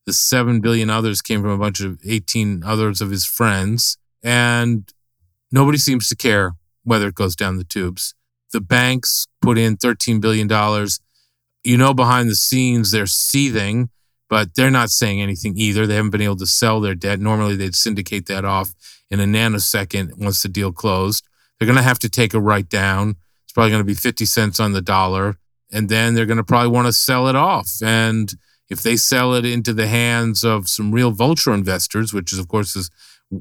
The 0.06 0.12
7 0.12 0.60
billion 0.60 0.90
others 0.90 1.22
came 1.22 1.40
from 1.40 1.50
a 1.50 1.58
bunch 1.58 1.80
of 1.80 1.98
18 2.06 2.62
others 2.62 3.00
of 3.00 3.10
his 3.10 3.24
friends. 3.24 3.96
And 4.22 4.90
nobody 5.54 5.78
seems 5.78 6.08
to 6.08 6.16
care 6.16 6.54
whether 6.82 7.08
it 7.08 7.14
goes 7.14 7.36
down 7.36 7.56
the 7.56 7.64
tubes. 7.64 8.14
The 8.52 8.60
banks 8.60 9.26
put 9.40 9.56
in 9.56 9.76
$13 9.76 10.20
billion. 10.20 10.48
You 11.62 11.78
know, 11.78 11.94
behind 11.94 12.28
the 12.28 12.34
scenes, 12.34 12.90
they're 12.90 13.06
seething, 13.06 13.88
but 14.28 14.54
they're 14.56 14.70
not 14.70 14.90
saying 14.90 15.22
anything 15.22 15.54
either. 15.56 15.86
They 15.86 15.94
haven't 15.94 16.10
been 16.10 16.20
able 16.20 16.36
to 16.36 16.46
sell 16.46 16.80
their 16.80 16.94
debt. 16.96 17.20
Normally, 17.20 17.56
they'd 17.56 17.76
syndicate 17.76 18.26
that 18.26 18.44
off 18.44 18.74
in 19.10 19.20
a 19.20 19.24
nanosecond 19.24 20.18
once 20.18 20.42
the 20.42 20.48
deal 20.48 20.72
closed. 20.72 21.24
They're 21.58 21.66
going 21.66 21.78
to 21.78 21.82
have 21.82 22.00
to 22.00 22.08
take 22.08 22.34
a 22.34 22.40
write 22.40 22.68
down. 22.68 23.16
It's 23.44 23.52
probably 23.52 23.70
going 23.70 23.80
to 23.80 23.86
be 23.86 23.94
50 23.94 24.26
cents 24.26 24.58
on 24.58 24.72
the 24.72 24.82
dollar. 24.82 25.36
And 25.72 25.88
then 25.88 26.14
they're 26.14 26.26
going 26.26 26.36
to 26.38 26.44
probably 26.44 26.70
want 26.70 26.86
to 26.86 26.92
sell 26.92 27.28
it 27.28 27.36
off. 27.36 27.70
And 27.82 28.32
if 28.68 28.82
they 28.82 28.96
sell 28.96 29.34
it 29.34 29.44
into 29.44 29.72
the 29.72 29.86
hands 29.86 30.44
of 30.44 30.68
some 30.68 30.92
real 30.92 31.12
vulture 31.12 31.54
investors, 31.54 32.12
which 32.12 32.32
is, 32.32 32.38
of 32.38 32.48
course, 32.48 32.74
is 32.74 32.90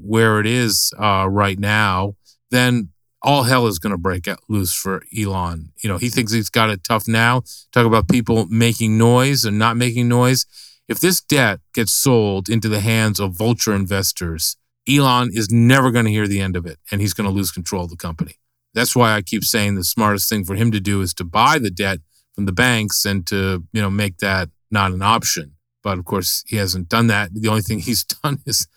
where 0.02 0.40
it 0.40 0.46
is 0.46 0.94
uh, 1.00 1.28
right 1.30 1.60
now, 1.60 2.16
then 2.52 2.90
all 3.22 3.44
hell 3.44 3.68
is 3.68 3.80
going 3.80 3.92
to 3.92 3.98
break 3.98 4.28
loose 4.50 4.74
for 4.74 5.04
Elon. 5.18 5.72
You 5.82 5.90
know, 5.90 5.98
he 5.98 6.10
thinks 6.10 6.34
he's 6.34 6.50
got 6.50 6.70
it 6.70 6.84
tough 6.84 7.08
now. 7.08 7.44
Talk 7.72 7.86
about 7.86 8.10
people 8.10 8.46
making 8.48 8.98
noise 8.98 9.46
and 9.46 9.58
not 9.58 9.78
making 9.78 10.10
noise. 10.10 10.46
If 10.90 11.00
this 11.00 11.22
debt 11.22 11.62
gets 11.74 11.94
sold 11.94 12.50
into 12.50 12.68
the 12.68 12.82
hands 12.82 13.20
of 13.20 13.38
vulture 13.38 13.74
investors, 13.74 14.58
Elon 14.88 15.30
is 15.34 15.50
never 15.50 15.92
going 15.92 16.06
to 16.06 16.12
hear 16.12 16.28
the 16.28 16.42
end 16.42 16.58
of 16.58 16.66
it 16.66 16.78
and 16.92 17.00
he's 17.00 17.14
going 17.14 17.28
to 17.28 17.34
lose 17.34 17.52
control 17.52 17.86
of 17.86 17.90
the 17.90 17.96
company. 17.96 18.36
That's 18.74 18.96
why 18.96 19.14
I 19.14 19.22
keep 19.22 19.44
saying 19.44 19.76
the 19.76 19.84
smartest 19.84 20.28
thing 20.30 20.44
for 20.44 20.56
him 20.56 20.72
to 20.72 20.80
do 20.80 21.02
is 21.02 21.14
to 21.16 21.24
buy 21.24 21.60
the 21.60 21.70
debt 21.70 22.00
from 22.36 22.46
the 22.46 22.52
banks 22.52 23.06
and 23.06 23.26
to, 23.28 23.64
you 23.72 23.82
know, 23.82 23.90
make 23.90 24.18
that 24.18 24.50
not 24.72 24.92
an 24.92 25.02
option. 25.02 25.54
But 25.84 26.00
of 26.00 26.06
course, 26.06 26.44
he 26.48 26.58
hasn't 26.58 26.90
done 26.90 27.08
that. 27.08 27.30
The 27.34 27.48
only 27.48 27.62
thing 27.62 27.80
he's 27.80 28.04
done 28.04 28.40
is 28.46 28.68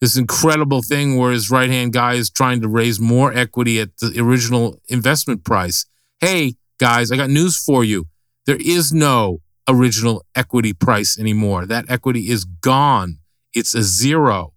this 0.00 0.16
incredible 0.16 0.82
thing 0.82 1.16
where 1.16 1.32
his 1.32 1.50
right 1.50 1.70
hand 1.70 1.92
guy 1.92 2.14
is 2.14 2.30
trying 2.30 2.60
to 2.60 2.68
raise 2.68 3.00
more 3.00 3.32
equity 3.32 3.80
at 3.80 3.96
the 3.98 4.20
original 4.20 4.80
investment 4.88 5.44
price. 5.44 5.86
Hey, 6.20 6.54
guys, 6.78 7.10
I 7.10 7.16
got 7.16 7.30
news 7.30 7.56
for 7.56 7.84
you. 7.84 8.06
There 8.46 8.58
is 8.60 8.92
no 8.92 9.40
original 9.68 10.24
equity 10.34 10.72
price 10.72 11.18
anymore. 11.18 11.66
That 11.66 11.86
equity 11.88 12.28
is 12.28 12.44
gone. 12.44 13.18
It's 13.54 13.74
a 13.74 13.82
zero. 13.82 14.52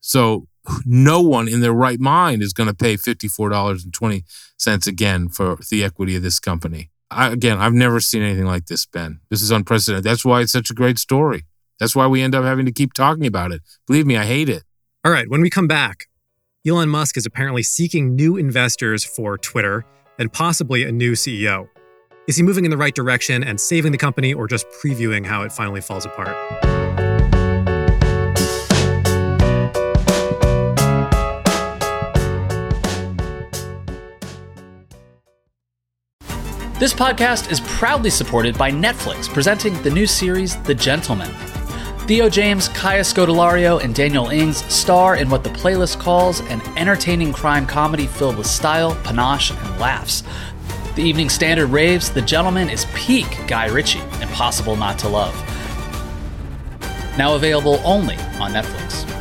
So 0.00 0.48
no 0.84 1.20
one 1.20 1.48
in 1.48 1.60
their 1.60 1.72
right 1.72 2.00
mind 2.00 2.42
is 2.42 2.52
going 2.52 2.68
to 2.68 2.74
pay 2.74 2.96
$54.20 2.96 4.86
again 4.86 5.28
for 5.28 5.58
the 5.70 5.84
equity 5.84 6.16
of 6.16 6.22
this 6.22 6.40
company. 6.40 6.90
I, 7.10 7.28
again, 7.28 7.58
I've 7.58 7.72
never 7.72 8.00
seen 8.00 8.22
anything 8.22 8.46
like 8.46 8.66
this, 8.66 8.84
Ben. 8.84 9.20
This 9.30 9.42
is 9.42 9.50
unprecedented. 9.50 10.04
That's 10.04 10.24
why 10.24 10.40
it's 10.40 10.52
such 10.52 10.70
a 10.70 10.74
great 10.74 10.98
story. 10.98 11.44
That's 11.78 11.94
why 11.94 12.06
we 12.06 12.22
end 12.22 12.34
up 12.34 12.44
having 12.44 12.66
to 12.66 12.72
keep 12.72 12.92
talking 12.92 13.26
about 13.26 13.52
it. 13.52 13.62
Believe 13.86 14.06
me, 14.06 14.16
I 14.16 14.24
hate 14.24 14.48
it. 14.48 14.62
All 15.04 15.12
right, 15.12 15.28
when 15.28 15.40
we 15.40 15.50
come 15.50 15.68
back, 15.68 16.06
Elon 16.66 16.88
Musk 16.88 17.16
is 17.16 17.26
apparently 17.26 17.62
seeking 17.62 18.16
new 18.16 18.36
investors 18.36 19.04
for 19.04 19.38
Twitter 19.38 19.84
and 20.18 20.32
possibly 20.32 20.84
a 20.84 20.90
new 20.90 21.12
CEO. 21.12 21.68
Is 22.26 22.36
he 22.36 22.42
moving 22.42 22.64
in 22.64 22.70
the 22.70 22.76
right 22.76 22.94
direction 22.94 23.44
and 23.44 23.60
saving 23.60 23.92
the 23.92 23.98
company 23.98 24.34
or 24.34 24.48
just 24.48 24.66
previewing 24.82 25.24
how 25.24 25.42
it 25.42 25.52
finally 25.52 25.80
falls 25.80 26.04
apart? 26.04 26.36
This 36.78 36.92
podcast 36.92 37.50
is 37.50 37.60
proudly 37.60 38.10
supported 38.10 38.58
by 38.58 38.70
Netflix, 38.70 39.32
presenting 39.32 39.80
the 39.82 39.90
new 39.90 40.06
series 40.06 40.60
The 40.64 40.74
Gentlemen. 40.74 41.30
Theo 42.06 42.28
James, 42.28 42.68
Kaya 42.68 43.00
Scodelario, 43.00 43.82
and 43.82 43.92
Daniel 43.92 44.28
Ings 44.28 44.58
star 44.72 45.16
in 45.16 45.28
what 45.28 45.42
the 45.42 45.50
playlist 45.50 45.98
calls 45.98 46.38
an 46.42 46.62
entertaining 46.78 47.32
crime 47.32 47.66
comedy 47.66 48.06
filled 48.06 48.36
with 48.36 48.46
style, 48.46 48.94
panache, 49.02 49.50
and 49.50 49.80
laughs. 49.80 50.22
The 50.94 51.02
Evening 51.02 51.28
Standard 51.28 51.66
raves 51.66 52.08
The 52.08 52.22
Gentleman 52.22 52.70
is 52.70 52.86
peak 52.94 53.26
Guy 53.48 53.66
Ritchie, 53.66 54.02
impossible 54.22 54.76
not 54.76 55.00
to 55.00 55.08
love. 55.08 55.34
Now 57.18 57.34
available 57.34 57.80
only 57.84 58.14
on 58.38 58.52
Netflix. 58.52 59.15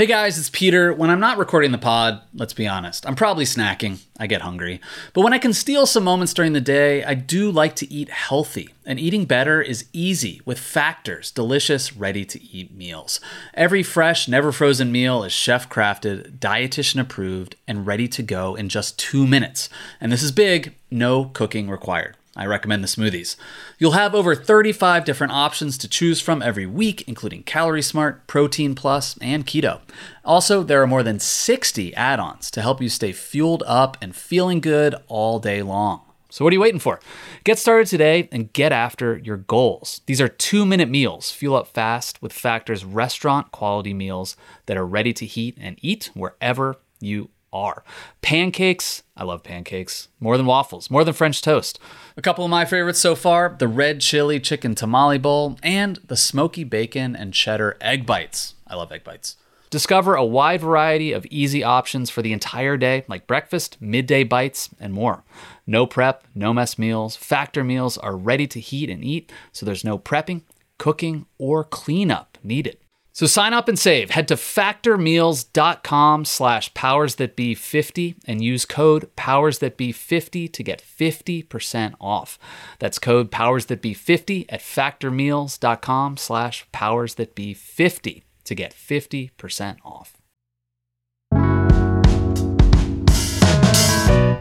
Hey 0.00 0.06
guys, 0.06 0.38
it's 0.38 0.48
Peter. 0.48 0.94
When 0.94 1.10
I'm 1.10 1.20
not 1.20 1.36
recording 1.36 1.72
the 1.72 1.76
pod, 1.76 2.22
let's 2.32 2.54
be 2.54 2.66
honest, 2.66 3.06
I'm 3.06 3.16
probably 3.16 3.44
snacking. 3.44 3.98
I 4.18 4.26
get 4.28 4.40
hungry. 4.40 4.80
But 5.12 5.20
when 5.20 5.34
I 5.34 5.38
can 5.38 5.52
steal 5.52 5.84
some 5.84 6.04
moments 6.04 6.32
during 6.32 6.54
the 6.54 6.60
day, 6.62 7.04
I 7.04 7.12
do 7.12 7.50
like 7.50 7.76
to 7.76 7.92
eat 7.92 8.08
healthy. 8.08 8.70
And 8.86 8.98
eating 8.98 9.26
better 9.26 9.60
is 9.60 9.84
easy 9.92 10.40
with 10.46 10.58
Factor's 10.58 11.30
delicious, 11.30 11.94
ready 11.98 12.24
to 12.24 12.42
eat 12.42 12.74
meals. 12.74 13.20
Every 13.52 13.82
fresh, 13.82 14.26
never 14.26 14.52
frozen 14.52 14.90
meal 14.90 15.22
is 15.22 15.34
chef 15.34 15.68
crafted, 15.68 16.38
dietitian 16.38 16.98
approved, 16.98 17.56
and 17.68 17.86
ready 17.86 18.08
to 18.08 18.22
go 18.22 18.54
in 18.54 18.70
just 18.70 18.98
two 18.98 19.26
minutes. 19.26 19.68
And 20.00 20.10
this 20.10 20.22
is 20.22 20.32
big 20.32 20.76
no 20.90 21.26
cooking 21.26 21.68
required. 21.68 22.16
I 22.40 22.46
recommend 22.46 22.82
the 22.82 22.88
smoothies. 22.88 23.36
You'll 23.78 23.92
have 23.92 24.14
over 24.14 24.34
35 24.34 25.04
different 25.04 25.34
options 25.34 25.76
to 25.76 25.88
choose 25.88 26.22
from 26.22 26.40
every 26.40 26.64
week, 26.64 27.04
including 27.06 27.42
Calorie 27.42 27.82
Smart, 27.82 28.26
Protein 28.26 28.74
Plus, 28.74 29.18
and 29.20 29.46
Keto. 29.46 29.80
Also, 30.24 30.62
there 30.62 30.82
are 30.82 30.86
more 30.86 31.02
than 31.02 31.20
60 31.20 31.94
add 31.94 32.18
ons 32.18 32.50
to 32.52 32.62
help 32.62 32.80
you 32.80 32.88
stay 32.88 33.12
fueled 33.12 33.62
up 33.66 33.98
and 34.00 34.16
feeling 34.16 34.60
good 34.60 34.94
all 35.06 35.38
day 35.38 35.60
long. 35.60 36.00
So, 36.30 36.42
what 36.42 36.52
are 36.52 36.54
you 36.54 36.60
waiting 36.60 36.80
for? 36.80 36.98
Get 37.44 37.58
started 37.58 37.88
today 37.88 38.26
and 38.32 38.50
get 38.54 38.72
after 38.72 39.18
your 39.18 39.36
goals. 39.36 40.00
These 40.06 40.22
are 40.22 40.28
two 40.28 40.64
minute 40.64 40.88
meals. 40.88 41.30
Fuel 41.32 41.56
up 41.56 41.66
fast 41.66 42.22
with 42.22 42.32
Factor's 42.32 42.86
restaurant 42.86 43.52
quality 43.52 43.92
meals 43.92 44.34
that 44.64 44.78
are 44.78 44.86
ready 44.86 45.12
to 45.12 45.26
heat 45.26 45.58
and 45.60 45.76
eat 45.82 46.10
wherever 46.14 46.76
you 47.00 47.28
are. 47.52 47.84
Pancakes, 48.22 49.02
I 49.16 49.24
love 49.24 49.42
pancakes, 49.42 50.08
more 50.18 50.36
than 50.36 50.46
waffles, 50.46 50.90
more 50.90 51.04
than 51.04 51.14
French 51.14 51.42
toast. 51.42 51.78
A 52.16 52.22
couple 52.22 52.44
of 52.44 52.50
my 52.50 52.64
favorites 52.64 52.98
so 52.98 53.14
far 53.14 53.56
the 53.58 53.68
red 53.68 54.00
chili 54.00 54.40
chicken 54.40 54.74
tamale 54.74 55.18
bowl 55.18 55.58
and 55.62 55.98
the 56.06 56.16
smoky 56.16 56.64
bacon 56.64 57.16
and 57.16 57.34
cheddar 57.34 57.76
egg 57.80 58.06
bites. 58.06 58.54
I 58.66 58.76
love 58.76 58.92
egg 58.92 59.04
bites. 59.04 59.36
Discover 59.70 60.16
a 60.16 60.24
wide 60.24 60.60
variety 60.60 61.12
of 61.12 61.24
easy 61.26 61.62
options 61.62 62.10
for 62.10 62.22
the 62.22 62.32
entire 62.32 62.76
day, 62.76 63.04
like 63.06 63.28
breakfast, 63.28 63.76
midday 63.80 64.24
bites, 64.24 64.68
and 64.80 64.92
more. 64.92 65.22
No 65.64 65.86
prep, 65.86 66.24
no 66.34 66.52
mess 66.52 66.76
meals. 66.76 67.14
Factor 67.14 67.62
meals 67.62 67.96
are 67.96 68.16
ready 68.16 68.48
to 68.48 68.58
heat 68.58 68.90
and 68.90 69.04
eat, 69.04 69.30
so 69.52 69.64
there's 69.64 69.84
no 69.84 69.96
prepping, 69.96 70.42
cooking, 70.76 71.26
or 71.38 71.62
cleanup 71.62 72.36
needed. 72.42 72.78
So 73.12 73.26
sign 73.26 73.52
up 73.52 73.68
and 73.68 73.78
save. 73.78 74.10
Head 74.10 74.28
to 74.28 74.34
factormeals.com 74.34 76.24
slash 76.24 76.72
powersthatbe50 76.72 78.16
and 78.26 78.42
use 78.42 78.64
code 78.64 79.10
powersthatbe50 79.16 80.52
to 80.52 80.62
get 80.62 80.82
50% 80.82 81.94
off. 82.00 82.38
That's 82.78 82.98
code 82.98 83.30
powersthatbe50 83.30 84.46
at 84.48 84.60
factormeals.com 84.60 86.16
slash 86.16 86.66
powersthatbe50 86.72 88.22
to 88.44 88.54
get 88.54 88.74
50% 88.74 89.76
off. 89.84 90.16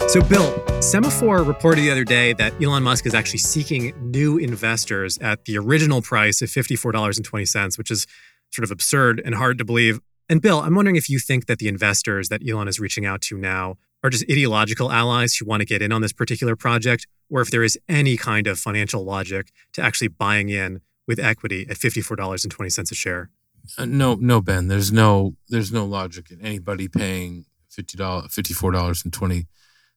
So, 0.10 0.22
Bill, 0.24 0.52
Semafor 0.80 1.48
reported 1.48 1.82
the 1.82 1.92
other 1.92 2.04
day 2.04 2.34
that 2.34 2.60
Elon 2.60 2.82
Musk 2.82 3.06
is 3.06 3.14
actually 3.14 3.38
seeking 3.40 3.94
new 4.10 4.40
investors 4.40 5.20
at 5.20 5.46
the 5.46 5.56
original 5.60 6.02
price 6.02 6.42
of 6.42 6.50
$54.20, 6.50 7.78
which 7.78 7.92
is 7.92 8.08
sort 8.52 8.64
of 8.64 8.72
absurd 8.72 9.22
and 9.24 9.36
hard 9.36 9.58
to 9.58 9.66
believe. 9.66 10.00
And 10.28 10.42
Bill, 10.42 10.60
I'm 10.60 10.76
wondering 10.76 10.96
if 10.96 11.10
you 11.10 11.20
think 11.20 11.48
that 11.48 11.60
the 11.60 11.68
investors 11.68 12.30
that 12.30 12.48
Elon 12.48 12.68
is 12.68 12.80
reaching 12.80 13.06
out 13.06 13.22
to 13.22 13.38
now 13.38 13.78
are 14.04 14.10
just 14.10 14.26
ideological 14.30 14.92
allies 14.92 15.36
who 15.36 15.46
want 15.46 15.62
to 15.62 15.66
get 15.66 15.82
in 15.82 15.92
on 15.92 16.02
this 16.02 16.14
particular 16.14 16.56
project, 16.56 17.08
or 17.30 17.42
if 17.42 17.52
there 17.52 17.64
is 17.64 17.78
any 17.90 18.16
kind 18.16 18.48
of 18.48 18.60
financial 18.60 19.04
logic 19.04 19.52
to 19.74 19.82
actually 19.82 20.08
buying 20.08 20.50
in 20.50 20.82
with 21.08 21.20
equity 21.20 21.66
at 21.70 21.78
$54.20 21.78 22.92
a 22.92 22.96
share. 22.96 23.30
Uh, 23.78 23.86
no, 23.86 24.16
no, 24.16 24.42
Ben. 24.42 24.68
There's 24.68 24.92
no 24.92 25.36
there's 25.50 25.72
no 25.72 25.86
logic 25.86 26.32
in 26.32 26.42
anybody 26.42 26.88
paying 26.88 27.46
fifty 27.70 27.98
dollars 27.98 28.34
fifty 28.34 28.54
four 28.54 28.72
dollars 28.72 29.04
and 29.04 29.14
twenty 29.14 29.48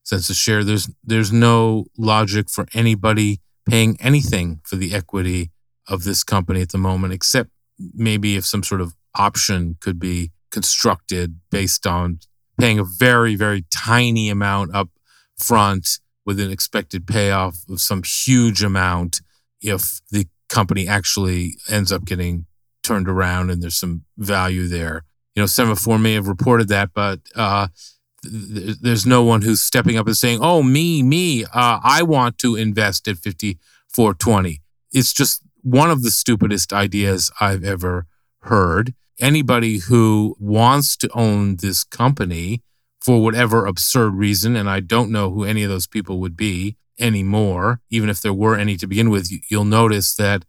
cents 0.02 0.28
a 0.28 0.34
share. 0.34 0.64
There's 0.64 0.90
there's 1.02 1.32
no 1.32 1.86
logic 1.96 2.50
for 2.50 2.66
anybody 2.74 3.40
paying 3.64 3.96
anything 4.00 4.60
for 4.64 4.76
the 4.76 4.94
equity 4.94 5.52
of 5.88 6.04
this 6.04 6.22
company 6.24 6.60
at 6.60 6.70
the 6.70 6.78
moment, 6.78 7.12
except 7.12 7.50
maybe 7.78 8.36
if 8.36 8.44
some 8.46 8.62
sort 8.62 8.80
of 8.80 8.94
option 9.14 9.76
could 9.80 9.98
be 9.98 10.30
constructed 10.50 11.40
based 11.50 11.86
on 11.86 12.20
paying 12.58 12.78
a 12.78 12.84
very, 12.84 13.34
very 13.34 13.64
tiny 13.74 14.28
amount 14.28 14.74
up 14.74 14.88
front 15.38 15.98
with 16.24 16.38
an 16.38 16.50
expected 16.50 17.06
payoff 17.06 17.56
of 17.68 17.80
some 17.80 18.02
huge 18.04 18.62
amount 18.62 19.20
if 19.60 20.00
the 20.10 20.26
company 20.48 20.86
actually 20.86 21.54
ends 21.68 21.90
up 21.90 22.04
getting 22.04 22.46
turned 22.82 23.08
around 23.08 23.50
and 23.50 23.62
there's 23.62 23.76
some 23.76 24.04
value 24.18 24.66
there. 24.66 25.04
You 25.34 25.42
know, 25.42 25.46
Semafor 25.46 26.00
may 26.00 26.14
have 26.14 26.28
reported 26.28 26.68
that, 26.68 26.90
but 26.94 27.20
uh, 27.34 27.68
th- 28.22 28.76
there's 28.80 29.06
no 29.06 29.22
one 29.22 29.42
who's 29.42 29.62
stepping 29.62 29.96
up 29.96 30.06
and 30.06 30.16
saying, 30.16 30.40
"Oh, 30.42 30.62
me, 30.62 31.02
me, 31.02 31.44
uh, 31.44 31.80
I 31.82 32.02
want 32.02 32.38
to 32.38 32.54
invest 32.54 33.08
at 33.08 33.16
54.20." 33.16 34.58
It's 34.92 35.12
just 35.14 35.42
one 35.62 35.90
of 35.90 36.02
the 36.02 36.10
stupidest 36.10 36.72
ideas 36.72 37.30
I've 37.40 37.64
ever 37.64 38.06
heard. 38.40 38.94
Anybody 39.20 39.78
who 39.78 40.36
wants 40.38 40.96
to 40.98 41.10
own 41.14 41.56
this 41.56 41.84
company 41.84 42.62
for 43.00 43.22
whatever 43.22 43.66
absurd 43.66 44.14
reason, 44.14 44.56
and 44.56 44.68
I 44.68 44.80
don't 44.80 45.10
know 45.10 45.30
who 45.30 45.44
any 45.44 45.62
of 45.62 45.70
those 45.70 45.86
people 45.86 46.18
would 46.20 46.36
be 46.36 46.76
anymore, 46.98 47.80
even 47.90 48.08
if 48.08 48.20
there 48.20 48.32
were 48.32 48.56
any 48.56 48.76
to 48.76 48.86
begin 48.86 49.10
with, 49.10 49.30
you'll 49.50 49.64
notice 49.64 50.14
that 50.16 50.44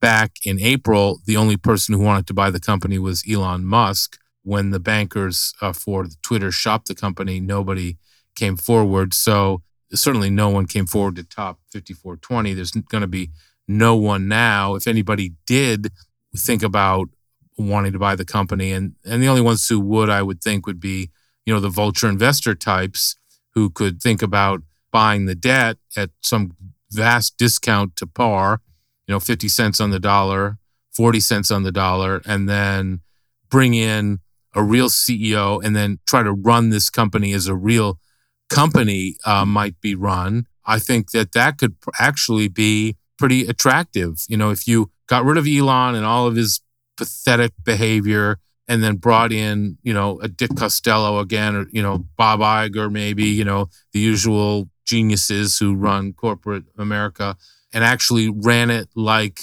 back 0.00 0.32
in 0.44 0.60
April, 0.60 1.20
the 1.24 1.36
only 1.36 1.56
person 1.56 1.94
who 1.94 2.02
wanted 2.02 2.26
to 2.26 2.34
buy 2.34 2.50
the 2.50 2.60
company 2.60 2.98
was 2.98 3.24
Elon 3.30 3.64
Musk. 3.64 4.18
When 4.42 4.70
the 4.70 4.80
bankers 4.80 5.54
uh, 5.62 5.72
for 5.72 6.06
Twitter 6.20 6.52
shopped 6.52 6.88
the 6.88 6.94
company, 6.94 7.40
nobody 7.40 7.96
came 8.36 8.56
forward. 8.56 9.14
So 9.14 9.62
certainly 9.94 10.28
no 10.28 10.50
one 10.50 10.66
came 10.66 10.84
forward 10.84 11.16
to 11.16 11.24
top 11.24 11.60
5420. 11.72 12.52
There's 12.52 12.72
going 12.72 13.00
to 13.00 13.06
be 13.06 13.30
no 13.66 13.96
one 13.96 14.28
now. 14.28 14.74
If 14.74 14.86
anybody 14.86 15.32
did 15.46 15.90
think 16.36 16.62
about 16.62 17.08
wanting 17.56 17.92
to 17.92 17.98
buy 17.98 18.16
the 18.16 18.24
company, 18.24 18.72
and 18.72 18.94
and 19.04 19.22
the 19.22 19.28
only 19.28 19.40
ones 19.40 19.68
who 19.68 19.80
would, 19.80 20.10
I 20.10 20.22
would 20.22 20.42
think, 20.42 20.66
would 20.66 20.80
be 20.80 21.10
you 21.46 21.54
know 21.54 21.60
the 21.60 21.68
vulture 21.68 22.08
investor 22.08 22.54
types 22.54 23.16
who 23.54 23.70
could 23.70 24.02
think 24.02 24.22
about 24.22 24.62
buying 24.90 25.26
the 25.26 25.34
debt 25.34 25.76
at 25.96 26.10
some 26.20 26.52
vast 26.90 27.36
discount 27.38 27.96
to 27.96 28.06
par, 28.06 28.60
you 29.06 29.12
know, 29.12 29.20
50 29.20 29.48
cents 29.48 29.80
on 29.80 29.90
the 29.90 30.00
dollar, 30.00 30.58
40 30.92 31.20
cents 31.20 31.50
on 31.50 31.62
the 31.62 31.72
dollar, 31.72 32.22
and 32.26 32.48
then 32.48 33.00
bring 33.50 33.74
in 33.74 34.20
a 34.54 34.62
real 34.62 34.88
CEO 34.88 35.62
and 35.64 35.74
then 35.74 35.98
try 36.06 36.22
to 36.22 36.32
run 36.32 36.70
this 36.70 36.90
company 36.90 37.32
as 37.32 37.46
a 37.46 37.54
real 37.54 37.98
company 38.48 39.16
uh, 39.24 39.44
might 39.44 39.80
be 39.80 39.94
run. 39.94 40.46
I 40.64 40.78
think 40.78 41.10
that 41.10 41.32
that 41.32 41.58
could 41.58 41.74
actually 41.98 42.48
be 42.48 42.96
pretty 43.18 43.46
attractive. 43.46 44.24
You 44.28 44.36
know, 44.36 44.50
if 44.50 44.66
you 44.66 44.90
got 45.06 45.24
rid 45.24 45.38
of 45.38 45.46
Elon 45.46 45.94
and 45.94 46.04
all 46.04 46.26
of 46.26 46.36
his 46.36 46.60
pathetic 46.96 47.52
behavior 47.62 48.38
and 48.66 48.82
then 48.82 48.96
brought 48.96 49.32
in, 49.32 49.76
you 49.82 49.92
know, 49.92 50.18
a 50.20 50.28
Dick 50.28 50.50
Costolo 50.50 51.20
again, 51.20 51.54
or, 51.54 51.66
you 51.70 51.82
know, 51.82 52.06
Bob 52.16 52.40
Iger, 52.40 52.90
maybe, 52.90 53.24
you 53.24 53.44
know, 53.44 53.68
the 53.92 54.00
usual 54.00 54.70
geniuses 54.86 55.58
who 55.58 55.74
run 55.74 56.12
corporate 56.12 56.64
America 56.78 57.36
and 57.72 57.84
actually 57.84 58.30
ran 58.30 58.70
it 58.70 58.88
like 58.94 59.42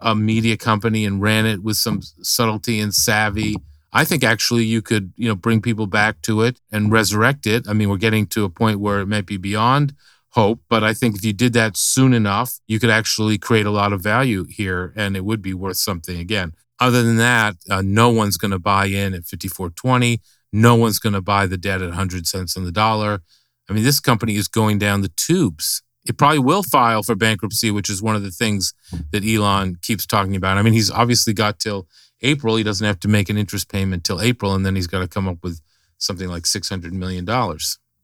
a 0.00 0.14
media 0.14 0.56
company 0.56 1.04
and 1.04 1.20
ran 1.20 1.46
it 1.46 1.62
with 1.62 1.76
some 1.76 2.00
subtlety 2.22 2.80
and 2.80 2.94
savvy. 2.94 3.56
I 3.92 4.04
think 4.04 4.24
actually 4.24 4.64
you 4.64 4.80
could, 4.80 5.12
you 5.16 5.28
know, 5.28 5.34
bring 5.34 5.60
people 5.60 5.86
back 5.86 6.22
to 6.22 6.42
it 6.42 6.58
and 6.70 6.90
resurrect 6.90 7.46
it. 7.46 7.68
I 7.68 7.74
mean, 7.74 7.90
we're 7.90 7.98
getting 7.98 8.26
to 8.28 8.44
a 8.44 8.50
point 8.50 8.80
where 8.80 9.00
it 9.00 9.06
might 9.06 9.26
be 9.26 9.36
beyond 9.36 9.94
hope, 10.32 10.60
but 10.68 10.82
I 10.82 10.94
think 10.94 11.16
if 11.16 11.24
you 11.24 11.32
did 11.32 11.52
that 11.54 11.76
soon 11.76 12.14
enough, 12.14 12.58
you 12.66 12.80
could 12.80 12.90
actually 12.90 13.38
create 13.38 13.66
a 13.66 13.70
lot 13.70 13.92
of 13.92 14.00
value 14.00 14.44
here 14.44 14.92
and 14.96 15.16
it 15.16 15.24
would 15.24 15.42
be 15.42 15.54
worth 15.54 15.76
something 15.76 16.18
again. 16.18 16.52
Other 16.80 17.02
than 17.02 17.16
that, 17.18 17.56
uh, 17.70 17.82
no 17.82 18.10
one's 18.10 18.36
going 18.36 18.50
to 18.50 18.58
buy 18.58 18.86
in 18.86 19.14
at 19.14 19.22
54.20. 19.22 20.18
No 20.52 20.74
one's 20.74 20.98
going 20.98 21.12
to 21.12 21.20
buy 21.20 21.46
the 21.46 21.58
debt 21.58 21.82
at 21.82 21.88
100 21.88 22.26
cents 22.26 22.56
on 22.56 22.64
the 22.64 22.72
dollar. 22.72 23.22
I 23.68 23.72
mean, 23.72 23.84
this 23.84 24.00
company 24.00 24.36
is 24.36 24.48
going 24.48 24.78
down 24.78 25.02
the 25.02 25.12
tubes. 25.16 25.82
It 26.06 26.18
probably 26.18 26.40
will 26.40 26.62
file 26.62 27.02
for 27.02 27.14
bankruptcy, 27.14 27.70
which 27.70 27.88
is 27.88 28.02
one 28.02 28.16
of 28.16 28.22
the 28.22 28.32
things 28.32 28.74
that 29.12 29.24
Elon 29.24 29.76
keeps 29.82 30.06
talking 30.06 30.34
about. 30.34 30.58
I 30.58 30.62
mean, 30.62 30.72
he's 30.72 30.90
obviously 30.90 31.32
got 31.32 31.60
till 31.60 31.86
April. 32.22 32.56
He 32.56 32.64
doesn't 32.64 32.86
have 32.86 32.98
to 33.00 33.08
make 33.08 33.28
an 33.28 33.38
interest 33.38 33.70
payment 33.70 34.02
till 34.02 34.20
April, 34.20 34.54
and 34.54 34.66
then 34.66 34.74
he's 34.74 34.88
got 34.88 35.00
to 35.00 35.08
come 35.08 35.28
up 35.28 35.38
with 35.42 35.60
something 35.98 36.28
like 36.28 36.42
$600 36.42 36.90
million. 36.92 37.24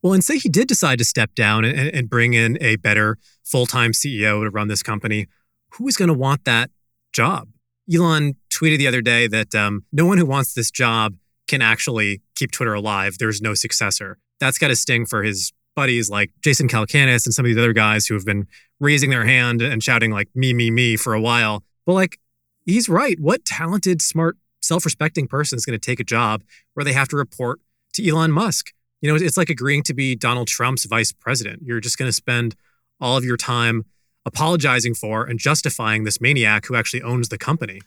Well, 0.02 0.12
and 0.12 0.22
say 0.22 0.38
he 0.38 0.48
did 0.48 0.68
decide 0.68 0.98
to 0.98 1.04
step 1.04 1.34
down 1.34 1.64
and, 1.64 1.76
and 1.76 2.08
bring 2.08 2.34
in 2.34 2.56
a 2.60 2.76
better 2.76 3.18
full 3.44 3.66
time 3.66 3.92
CEO 3.92 4.44
to 4.44 4.50
run 4.50 4.68
this 4.68 4.82
company. 4.82 5.26
Who 5.72 5.88
is 5.88 5.96
going 5.96 6.08
to 6.08 6.14
want 6.14 6.44
that 6.44 6.70
job? 7.12 7.48
Elon 7.92 8.36
tweeted 8.50 8.78
the 8.78 8.86
other 8.86 9.00
day 9.00 9.26
that 9.26 9.54
um, 9.54 9.84
no 9.92 10.06
one 10.06 10.18
who 10.18 10.26
wants 10.26 10.54
this 10.54 10.70
job 10.70 11.14
can 11.46 11.62
actually 11.62 12.20
keep 12.36 12.52
Twitter 12.52 12.74
alive. 12.74 13.16
There's 13.18 13.40
no 13.40 13.54
successor. 13.54 14.18
That's 14.38 14.58
got 14.58 14.68
to 14.68 14.76
sting 14.76 15.06
for 15.06 15.22
his 15.22 15.52
buddies 15.74 16.10
like 16.10 16.30
Jason 16.42 16.68
Calacanis 16.68 17.24
and 17.24 17.34
some 17.34 17.44
of 17.44 17.48
these 17.48 17.58
other 17.58 17.72
guys 17.72 18.06
who 18.06 18.14
have 18.14 18.24
been 18.24 18.46
raising 18.80 19.10
their 19.10 19.24
hand 19.24 19.62
and 19.62 19.82
shouting 19.82 20.10
like 20.10 20.28
me, 20.34 20.52
me, 20.52 20.70
me 20.70 20.96
for 20.96 21.14
a 21.14 21.20
while. 21.20 21.64
But 21.86 21.94
like, 21.94 22.20
he's 22.66 22.88
right. 22.88 23.18
What 23.18 23.44
talented, 23.44 24.02
smart, 24.02 24.36
self 24.60 24.84
respecting 24.84 25.26
person 25.26 25.56
is 25.56 25.64
going 25.64 25.78
to 25.78 25.84
take 25.84 26.00
a 26.00 26.04
job 26.04 26.42
where 26.74 26.84
they 26.84 26.92
have 26.92 27.08
to 27.08 27.16
report 27.16 27.60
to 27.94 28.06
Elon 28.06 28.32
Musk? 28.32 28.72
You 29.00 29.10
know, 29.10 29.16
it's 29.16 29.36
like 29.36 29.50
agreeing 29.50 29.82
to 29.84 29.94
be 29.94 30.16
Donald 30.16 30.48
Trump's 30.48 30.84
vice 30.84 31.12
president. 31.12 31.62
You're 31.62 31.80
just 31.80 31.98
going 31.98 32.08
to 32.08 32.12
spend 32.12 32.56
all 33.00 33.16
of 33.16 33.24
your 33.24 33.36
time 33.36 33.84
apologizing 34.26 34.94
for 34.94 35.24
and 35.24 35.38
justifying 35.38 36.04
this 36.04 36.20
maniac 36.20 36.66
who 36.66 36.74
actually 36.74 37.02
owns 37.02 37.28
the 37.28 37.38
company. 37.38 37.80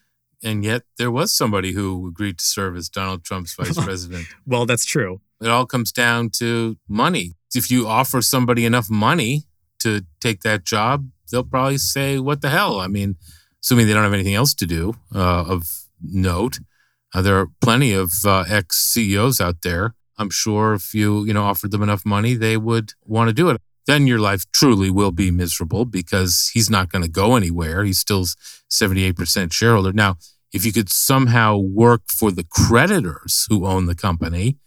And 0.43 0.63
yet 0.63 0.83
there 0.97 1.11
was 1.11 1.35
somebody 1.35 1.73
who 1.73 2.07
agreed 2.07 2.39
to 2.39 2.45
serve 2.45 2.75
as 2.75 2.89
Donald 2.89 3.23
Trump's 3.23 3.53
vice 3.53 3.77
president. 3.83 4.27
well, 4.45 4.65
that's 4.65 4.85
true. 4.85 5.21
It 5.41 5.49
all 5.49 5.65
comes 5.65 5.91
down 5.91 6.29
to 6.37 6.77
money. 6.87 7.33
If 7.53 7.69
you 7.69 7.87
offer 7.87 8.21
somebody 8.21 8.65
enough 8.65 8.89
money 8.89 9.43
to 9.79 10.01
take 10.19 10.41
that 10.41 10.63
job, 10.63 11.09
they'll 11.31 11.43
probably 11.43 11.77
say, 11.77 12.17
What 12.19 12.41
the 12.41 12.49
hell? 12.49 12.79
I 12.79 12.87
mean, 12.87 13.17
assuming 13.61 13.87
they 13.87 13.93
don't 13.93 14.03
have 14.03 14.13
anything 14.13 14.35
else 14.35 14.53
to 14.55 14.65
do 14.65 14.95
uh, 15.13 15.45
of 15.47 15.63
note. 16.01 16.59
Uh, 17.13 17.21
there 17.21 17.37
are 17.37 17.47
plenty 17.59 17.91
of 17.93 18.13
uh, 18.25 18.45
ex 18.47 18.77
CEOs 18.77 19.41
out 19.41 19.61
there 19.63 19.95
I'm 20.17 20.29
sure 20.29 20.73
if 20.73 20.93
you, 20.93 21.25
you 21.25 21.33
know, 21.33 21.43
offered 21.43 21.71
them 21.71 21.83
enough 21.83 22.05
money, 22.05 22.35
they 22.35 22.57
would 22.57 22.93
want 23.05 23.29
to 23.29 23.33
do 23.33 23.49
it. 23.49 23.61
Then 23.87 24.07
your 24.07 24.19
life 24.19 24.43
truly 24.51 24.89
will 24.91 25.11
be 25.11 25.31
miserable 25.31 25.85
because 25.85 26.51
he's 26.53 26.69
not 26.69 26.91
going 26.91 27.01
to 27.01 27.09
go 27.09 27.35
anywhere. 27.35 27.83
He's 27.83 27.99
still 27.99 28.25
78% 28.69 29.51
shareholder. 29.51 29.91
Now, 29.91 30.17
if 30.53 30.65
you 30.65 30.71
could 30.71 30.89
somehow 30.89 31.57
work 31.57 32.03
for 32.07 32.31
the 32.31 32.43
creditors 32.43 33.47
who 33.49 33.65
own 33.65 33.85
the 33.85 33.95
company, 33.95 34.57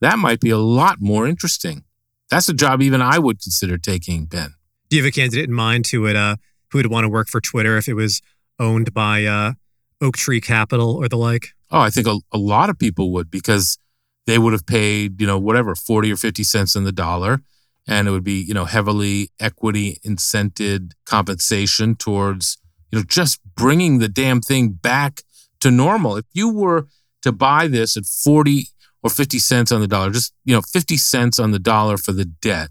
that 0.00 0.18
might 0.18 0.40
be 0.40 0.50
a 0.50 0.58
lot 0.58 1.00
more 1.00 1.26
interesting. 1.26 1.84
That's 2.30 2.48
a 2.48 2.54
job 2.54 2.82
even 2.82 3.00
I 3.00 3.18
would 3.18 3.40
consider 3.40 3.78
taking, 3.78 4.24
Ben. 4.24 4.54
Do 4.88 4.96
you 4.96 5.02
have 5.02 5.08
a 5.08 5.12
candidate 5.12 5.48
in 5.48 5.54
mind 5.54 5.86
who 5.86 6.02
would 6.02 6.16
uh, 6.16 6.36
who 6.70 6.78
would 6.78 6.90
want 6.90 7.04
to 7.04 7.08
work 7.08 7.28
for 7.28 7.40
Twitter 7.40 7.76
if 7.76 7.88
it 7.88 7.94
was 7.94 8.20
owned 8.58 8.92
by 8.92 9.24
uh, 9.24 9.52
Oaktree 10.00 10.40
Capital 10.40 10.96
or 10.96 11.08
the 11.08 11.16
like? 11.16 11.48
Oh, 11.70 11.80
I 11.80 11.90
think 11.90 12.06
a, 12.06 12.18
a 12.32 12.38
lot 12.38 12.70
of 12.70 12.78
people 12.78 13.12
would 13.12 13.30
because 13.30 13.78
they 14.26 14.38
would 14.38 14.52
have 14.52 14.66
paid, 14.66 15.20
you 15.20 15.26
know, 15.26 15.38
whatever, 15.38 15.74
40 15.74 16.12
or 16.12 16.16
50 16.16 16.42
cents 16.42 16.76
on 16.76 16.84
the 16.84 16.92
dollar. 16.92 17.42
And 17.86 18.08
it 18.08 18.10
would 18.12 18.24
be, 18.24 18.40
you 18.40 18.54
know, 18.54 18.64
heavily 18.64 19.30
equity 19.38 19.98
incented 20.06 20.92
compensation 21.04 21.94
towards, 21.94 22.56
you 22.90 22.98
know, 22.98 23.04
just 23.06 23.40
bringing 23.54 23.98
the 23.98 24.08
damn 24.08 24.40
thing 24.40 24.70
back 24.70 25.22
to 25.60 25.70
normal. 25.70 26.16
If 26.16 26.24
you 26.32 26.48
were 26.48 26.88
to 27.22 27.32
buy 27.32 27.68
this 27.68 27.96
at 27.96 28.06
40 28.06 28.68
or 29.02 29.10
50 29.10 29.38
cents 29.38 29.70
on 29.70 29.82
the 29.82 29.86
dollar, 29.86 30.10
just, 30.10 30.32
you 30.44 30.54
know, 30.54 30.62
50 30.62 30.96
cents 30.96 31.38
on 31.38 31.50
the 31.50 31.58
dollar 31.58 31.98
for 31.98 32.12
the 32.12 32.24
debt, 32.24 32.70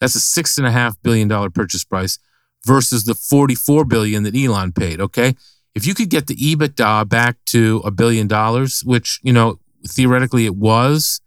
that's 0.00 0.14
a 0.14 0.20
six 0.20 0.56
and 0.56 0.66
a 0.66 0.70
half 0.70 1.00
billion 1.02 1.28
dollar 1.28 1.50
purchase 1.50 1.84
price 1.84 2.18
versus 2.66 3.04
the 3.04 3.14
44 3.14 3.84
billion 3.84 4.22
that 4.22 4.36
Elon 4.36 4.72
paid. 4.72 5.00
Okay. 5.00 5.34
If 5.74 5.86
you 5.86 5.94
could 5.94 6.08
get 6.08 6.26
the 6.26 6.34
EBITDA 6.34 7.08
back 7.08 7.36
to 7.46 7.82
a 7.84 7.90
billion 7.90 8.26
dollars, 8.26 8.82
which, 8.84 9.20
you 9.22 9.32
know, 9.32 9.58
theoretically 9.90 10.46
it 10.46 10.56
was, 10.56 11.20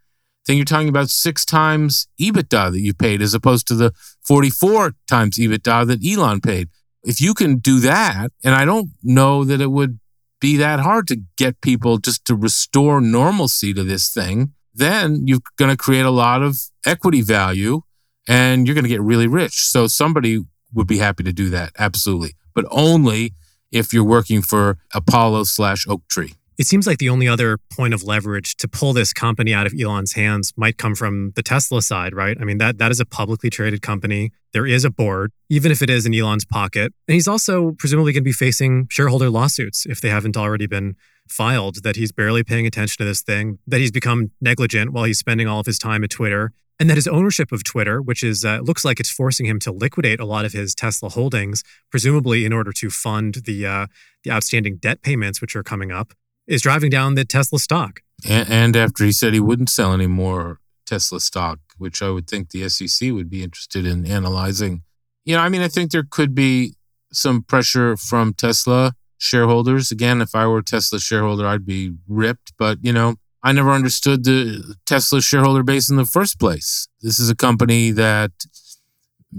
then 0.45 0.57
you're 0.57 0.65
talking 0.65 0.89
about 0.89 1.09
six 1.09 1.45
times 1.45 2.07
EBITDA 2.19 2.71
that 2.71 2.79
you 2.79 2.93
paid 2.93 3.21
as 3.21 3.33
opposed 3.33 3.67
to 3.67 3.75
the 3.75 3.93
44 4.25 4.95
times 5.07 5.37
EBITDA 5.37 5.87
that 5.87 6.05
Elon 6.05 6.41
paid. 6.41 6.69
If 7.03 7.21
you 7.21 7.33
can 7.33 7.57
do 7.57 7.79
that, 7.79 8.31
and 8.43 8.55
I 8.55 8.65
don't 8.65 8.89
know 9.03 9.43
that 9.43 9.61
it 9.61 9.71
would 9.71 9.99
be 10.41 10.57
that 10.57 10.79
hard 10.79 11.07
to 11.07 11.21
get 11.37 11.61
people 11.61 11.97
just 11.97 12.25
to 12.25 12.35
restore 12.35 13.01
normalcy 13.01 13.73
to 13.73 13.83
this 13.83 14.09
thing, 14.09 14.53
then 14.73 15.27
you're 15.27 15.39
going 15.57 15.71
to 15.71 15.77
create 15.77 16.05
a 16.05 16.11
lot 16.11 16.41
of 16.41 16.57
equity 16.85 17.21
value 17.21 17.81
and 18.27 18.65
you're 18.65 18.75
going 18.75 18.83
to 18.83 18.89
get 18.89 19.01
really 19.01 19.27
rich. 19.27 19.65
So 19.65 19.87
somebody 19.87 20.43
would 20.73 20.87
be 20.87 20.99
happy 20.99 21.23
to 21.23 21.33
do 21.33 21.49
that, 21.49 21.73
absolutely, 21.77 22.35
but 22.53 22.65
only 22.71 23.33
if 23.71 23.93
you're 23.93 24.03
working 24.03 24.41
for 24.41 24.77
Apollo 24.93 25.43
slash 25.45 25.87
Oaktree. 25.87 26.31
It 26.59 26.67
seems 26.67 26.85
like 26.85 26.97
the 26.97 27.07
only 27.07 27.25
other 27.25 27.57
point 27.71 27.93
of 27.93 28.03
leverage 28.03 28.57
to 28.57 28.67
pull 28.67 28.91
this 28.91 29.13
company 29.13 29.53
out 29.53 29.65
of 29.65 29.73
Elon's 29.79 30.11
hands 30.11 30.51
might 30.57 30.77
come 30.77 30.93
from 30.93 31.31
the 31.37 31.41
Tesla 31.41 31.81
side, 31.81 32.13
right? 32.13 32.37
I 32.37 32.43
mean, 32.43 32.57
that 32.57 32.79
that 32.79 32.91
is 32.91 32.99
a 32.99 33.05
publicly 33.05 33.49
traded 33.49 33.81
company. 33.81 34.33
There 34.51 34.67
is 34.67 34.83
a 34.83 34.89
board, 34.89 35.31
even 35.49 35.71
if 35.71 35.81
it 35.81 35.89
is 35.89 36.05
in 36.05 36.13
Elon's 36.13 36.43
pocket. 36.43 36.93
And 37.07 37.15
he's 37.15 37.29
also 37.29 37.71
presumably 37.79 38.11
going 38.11 38.23
to 38.23 38.29
be 38.29 38.33
facing 38.33 38.87
shareholder 38.91 39.29
lawsuits 39.29 39.85
if 39.85 40.01
they 40.01 40.09
haven't 40.09 40.35
already 40.35 40.67
been 40.67 40.97
filed 41.29 41.81
that 41.83 41.95
he's 41.95 42.11
barely 42.11 42.43
paying 42.43 42.67
attention 42.67 42.97
to 42.97 43.05
this 43.05 43.21
thing, 43.21 43.59
that 43.65 43.79
he's 43.79 43.91
become 43.91 44.31
negligent 44.41 44.91
while 44.91 45.05
he's 45.05 45.19
spending 45.19 45.47
all 45.47 45.61
of 45.61 45.65
his 45.65 45.79
time 45.79 46.03
at 46.03 46.09
Twitter. 46.09 46.51
and 46.77 46.89
that 46.89 46.95
his 46.95 47.07
ownership 47.07 47.51
of 47.53 47.63
Twitter, 47.63 48.01
which 48.01 48.23
is 48.23 48.43
uh, 48.43 48.59
looks 48.59 48.83
like 48.83 48.99
it's 48.99 49.09
forcing 49.09 49.45
him 49.45 49.59
to 49.59 49.71
liquidate 49.71 50.19
a 50.19 50.25
lot 50.25 50.45
of 50.45 50.53
his 50.53 50.73
Tesla 50.73 51.09
holdings, 51.09 51.63
presumably 51.89 52.45
in 52.45 52.53
order 52.53 52.71
to 52.71 52.89
fund 52.89 53.35
the 53.45 53.65
uh, 53.65 53.87
the 54.23 54.31
outstanding 54.31 54.77
debt 54.77 55.01
payments 55.01 55.41
which 55.41 55.55
are 55.55 55.63
coming 55.63 55.91
up, 55.91 56.13
is 56.49 56.63
driving 56.63 56.89
down 56.89 57.13
the 57.13 57.23
Tesla 57.23 57.59
stock. 57.59 58.01
And, 58.27 58.49
and 58.49 58.75
after 58.75 59.05
he 59.05 59.13
said 59.13 59.33
he 59.33 59.39
wouldn't 59.39 59.69
sell 59.69 59.93
any 59.93 60.07
more 60.07 60.59
Tesla 60.85 61.21
stock, 61.21 61.59
which 61.77 62.01
I 62.01 62.09
would 62.09 62.27
think 62.27 62.49
the 62.49 62.67
SEC 62.67 63.11
would 63.11 63.29
be 63.29 63.43
interested 63.43 63.85
in 63.85 64.05
analyzing. 64.05 64.81
You 65.23 65.35
know, 65.35 65.41
I 65.41 65.49
mean, 65.49 65.61
I 65.61 65.67
think 65.67 65.91
there 65.91 66.07
could 66.09 66.33
be 66.33 66.73
some 67.13 67.43
pressure 67.43 67.95
from 67.95 68.33
Tesla 68.33 68.93
shareholders. 69.19 69.91
Again, 69.91 70.21
if 70.21 70.33
I 70.33 70.47
were 70.47 70.59
a 70.59 70.63
Tesla 70.63 70.99
shareholder, 70.99 71.45
I'd 71.45 71.65
be 71.65 71.93
ripped. 72.07 72.53
But, 72.57 72.79
you 72.81 72.91
know, 72.91 73.15
I 73.43 73.51
never 73.51 73.71
understood 73.71 74.23
the 74.23 74.75
Tesla 74.85 75.21
shareholder 75.21 75.63
base 75.63 75.89
in 75.89 75.97
the 75.97 76.05
first 76.05 76.39
place. 76.39 76.87
This 77.01 77.19
is 77.19 77.29
a 77.29 77.35
company 77.35 77.91
that 77.91 78.31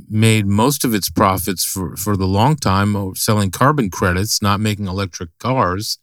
made 0.09 0.47
most 0.47 0.85
of 0.85 0.95
its 0.95 1.11
profits 1.11 1.65
for, 1.65 1.97
for 1.97 2.17
the 2.17 2.27
long 2.27 2.55
time 2.55 2.95
oh, 2.95 3.13
selling 3.15 3.51
carbon 3.51 3.91
credits, 3.91 4.41
not 4.41 4.61
making 4.61 4.87
electric 4.87 5.37
cars. 5.39 5.99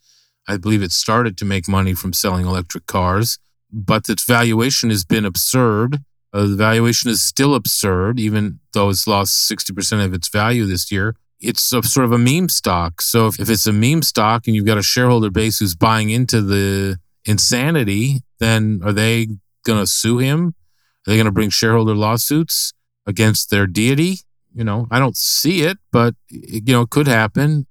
I 0.48 0.56
believe 0.56 0.82
it 0.82 0.92
started 0.92 1.36
to 1.38 1.44
make 1.44 1.68
money 1.68 1.94
from 1.94 2.12
selling 2.12 2.46
electric 2.46 2.86
cars, 2.86 3.38
but 3.70 4.08
its 4.08 4.24
valuation 4.24 4.88
has 4.88 5.04
been 5.04 5.26
absurd. 5.26 5.98
Uh, 6.32 6.46
the 6.46 6.56
valuation 6.56 7.10
is 7.10 7.22
still 7.22 7.54
absurd, 7.54 8.18
even 8.18 8.58
though 8.72 8.88
it's 8.88 9.06
lost 9.06 9.50
60% 9.50 10.04
of 10.04 10.14
its 10.14 10.28
value 10.28 10.64
this 10.64 10.90
year. 10.90 11.14
It's 11.40 11.72
a, 11.72 11.82
sort 11.82 12.06
of 12.06 12.12
a 12.12 12.18
meme 12.18 12.48
stock. 12.48 13.02
So 13.02 13.26
if, 13.26 13.38
if 13.38 13.48
it's 13.50 13.66
a 13.66 13.72
meme 13.72 14.02
stock 14.02 14.46
and 14.46 14.56
you've 14.56 14.66
got 14.66 14.78
a 14.78 14.82
shareholder 14.82 15.30
base 15.30 15.58
who's 15.58 15.76
buying 15.76 16.10
into 16.10 16.40
the 16.40 16.98
insanity, 17.26 18.22
then 18.40 18.80
are 18.82 18.92
they 18.92 19.28
going 19.64 19.80
to 19.80 19.86
sue 19.86 20.18
him? 20.18 20.54
Are 21.06 21.10
they 21.10 21.16
going 21.16 21.26
to 21.26 21.32
bring 21.32 21.50
shareholder 21.50 21.94
lawsuits 21.94 22.72
against 23.06 23.50
their 23.50 23.66
deity? 23.66 24.18
You 24.54 24.64
know, 24.64 24.88
I 24.90 24.98
don't 24.98 25.16
see 25.16 25.62
it, 25.62 25.78
but 25.92 26.14
you 26.30 26.72
know, 26.72 26.82
it 26.82 26.90
could 26.90 27.06
happen. 27.06 27.67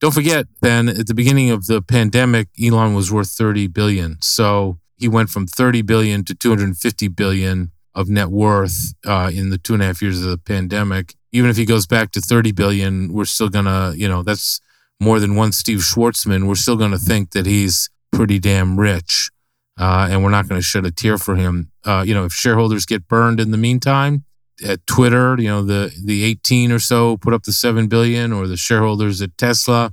Don't 0.00 0.14
forget, 0.14 0.46
Ben, 0.60 0.88
at 0.88 1.08
the 1.08 1.14
beginning 1.14 1.50
of 1.50 1.66
the 1.66 1.82
pandemic, 1.82 2.48
Elon 2.62 2.94
was 2.94 3.10
worth 3.10 3.30
30 3.30 3.66
billion. 3.66 4.16
So 4.20 4.78
he 4.96 5.08
went 5.08 5.30
from 5.30 5.46
30 5.46 5.82
billion 5.82 6.24
to 6.24 6.34
250 6.34 7.08
billion 7.08 7.72
of 7.94 8.08
net 8.08 8.28
worth 8.28 8.94
uh, 9.04 9.30
in 9.34 9.50
the 9.50 9.58
two 9.58 9.74
and 9.74 9.82
a 9.82 9.86
half 9.86 10.00
years 10.00 10.22
of 10.22 10.30
the 10.30 10.38
pandemic. 10.38 11.14
Even 11.32 11.50
if 11.50 11.56
he 11.56 11.64
goes 11.64 11.86
back 11.86 12.12
to 12.12 12.20
30 12.20 12.52
billion, 12.52 13.12
we're 13.12 13.24
still 13.24 13.48
gonna, 13.48 13.92
you 13.96 14.08
know, 14.08 14.22
that's 14.22 14.60
more 15.00 15.18
than 15.18 15.34
one 15.34 15.50
Steve 15.50 15.80
Schwarzman. 15.80 16.46
We're 16.46 16.54
still 16.54 16.76
gonna 16.76 16.98
think 16.98 17.32
that 17.32 17.46
he's 17.46 17.90
pretty 18.12 18.38
damn 18.38 18.78
rich, 18.78 19.30
uh, 19.78 20.08
and 20.10 20.22
we're 20.22 20.30
not 20.30 20.48
to 20.48 20.62
shed 20.62 20.86
a 20.86 20.92
tear 20.92 21.18
for 21.18 21.34
him. 21.34 21.72
Uh, 21.84 22.04
you 22.06 22.14
know, 22.14 22.24
if 22.24 22.32
shareholders 22.32 22.86
get 22.86 23.08
burned 23.08 23.40
in 23.40 23.50
the 23.50 23.58
meantime, 23.58 24.24
at 24.64 24.86
Twitter, 24.86 25.36
you 25.38 25.48
know, 25.48 25.62
the 25.62 25.94
the 26.04 26.24
18 26.24 26.72
or 26.72 26.78
so 26.78 27.16
put 27.16 27.34
up 27.34 27.44
the 27.44 27.52
seven 27.52 27.88
billion, 27.88 28.32
or 28.32 28.46
the 28.46 28.56
shareholders 28.56 29.22
at 29.22 29.36
Tesla, 29.38 29.92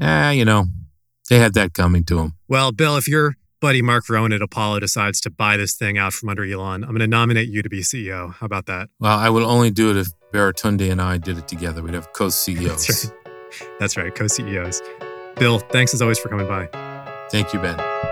eh, 0.00 0.30
you 0.30 0.44
know, 0.44 0.66
they 1.30 1.38
had 1.38 1.54
that 1.54 1.74
coming 1.74 2.04
to 2.04 2.16
them. 2.16 2.34
Well, 2.48 2.72
Bill, 2.72 2.96
if 2.96 3.08
your 3.08 3.36
buddy 3.60 3.80
Mark 3.80 4.08
Rowan 4.08 4.32
at 4.32 4.42
Apollo 4.42 4.80
decides 4.80 5.20
to 5.22 5.30
buy 5.30 5.56
this 5.56 5.74
thing 5.74 5.96
out 5.96 6.12
from 6.12 6.28
under 6.28 6.44
Elon, 6.44 6.82
I'm 6.82 6.90
going 6.90 7.00
to 7.00 7.06
nominate 7.06 7.48
you 7.48 7.62
to 7.62 7.68
be 7.68 7.80
CEO. 7.80 8.34
How 8.34 8.46
about 8.46 8.66
that? 8.66 8.88
Well, 8.98 9.16
I 9.16 9.30
would 9.30 9.44
only 9.44 9.70
do 9.70 9.90
it 9.90 9.96
if 9.96 10.08
Baratunde 10.32 10.90
and 10.90 11.00
I 11.00 11.18
did 11.18 11.38
it 11.38 11.46
together. 11.48 11.82
We'd 11.82 11.94
have 11.94 12.12
co-CEOs. 12.12 12.86
That's 12.86 13.06
right, 13.06 13.70
That's 13.78 13.96
right 13.96 14.14
co-CEOs. 14.14 14.82
Bill, 15.36 15.58
thanks 15.58 15.94
as 15.94 16.02
always 16.02 16.18
for 16.18 16.28
coming 16.28 16.46
by. 16.46 16.68
Thank 17.30 17.54
you, 17.54 17.60
Ben. 17.60 18.11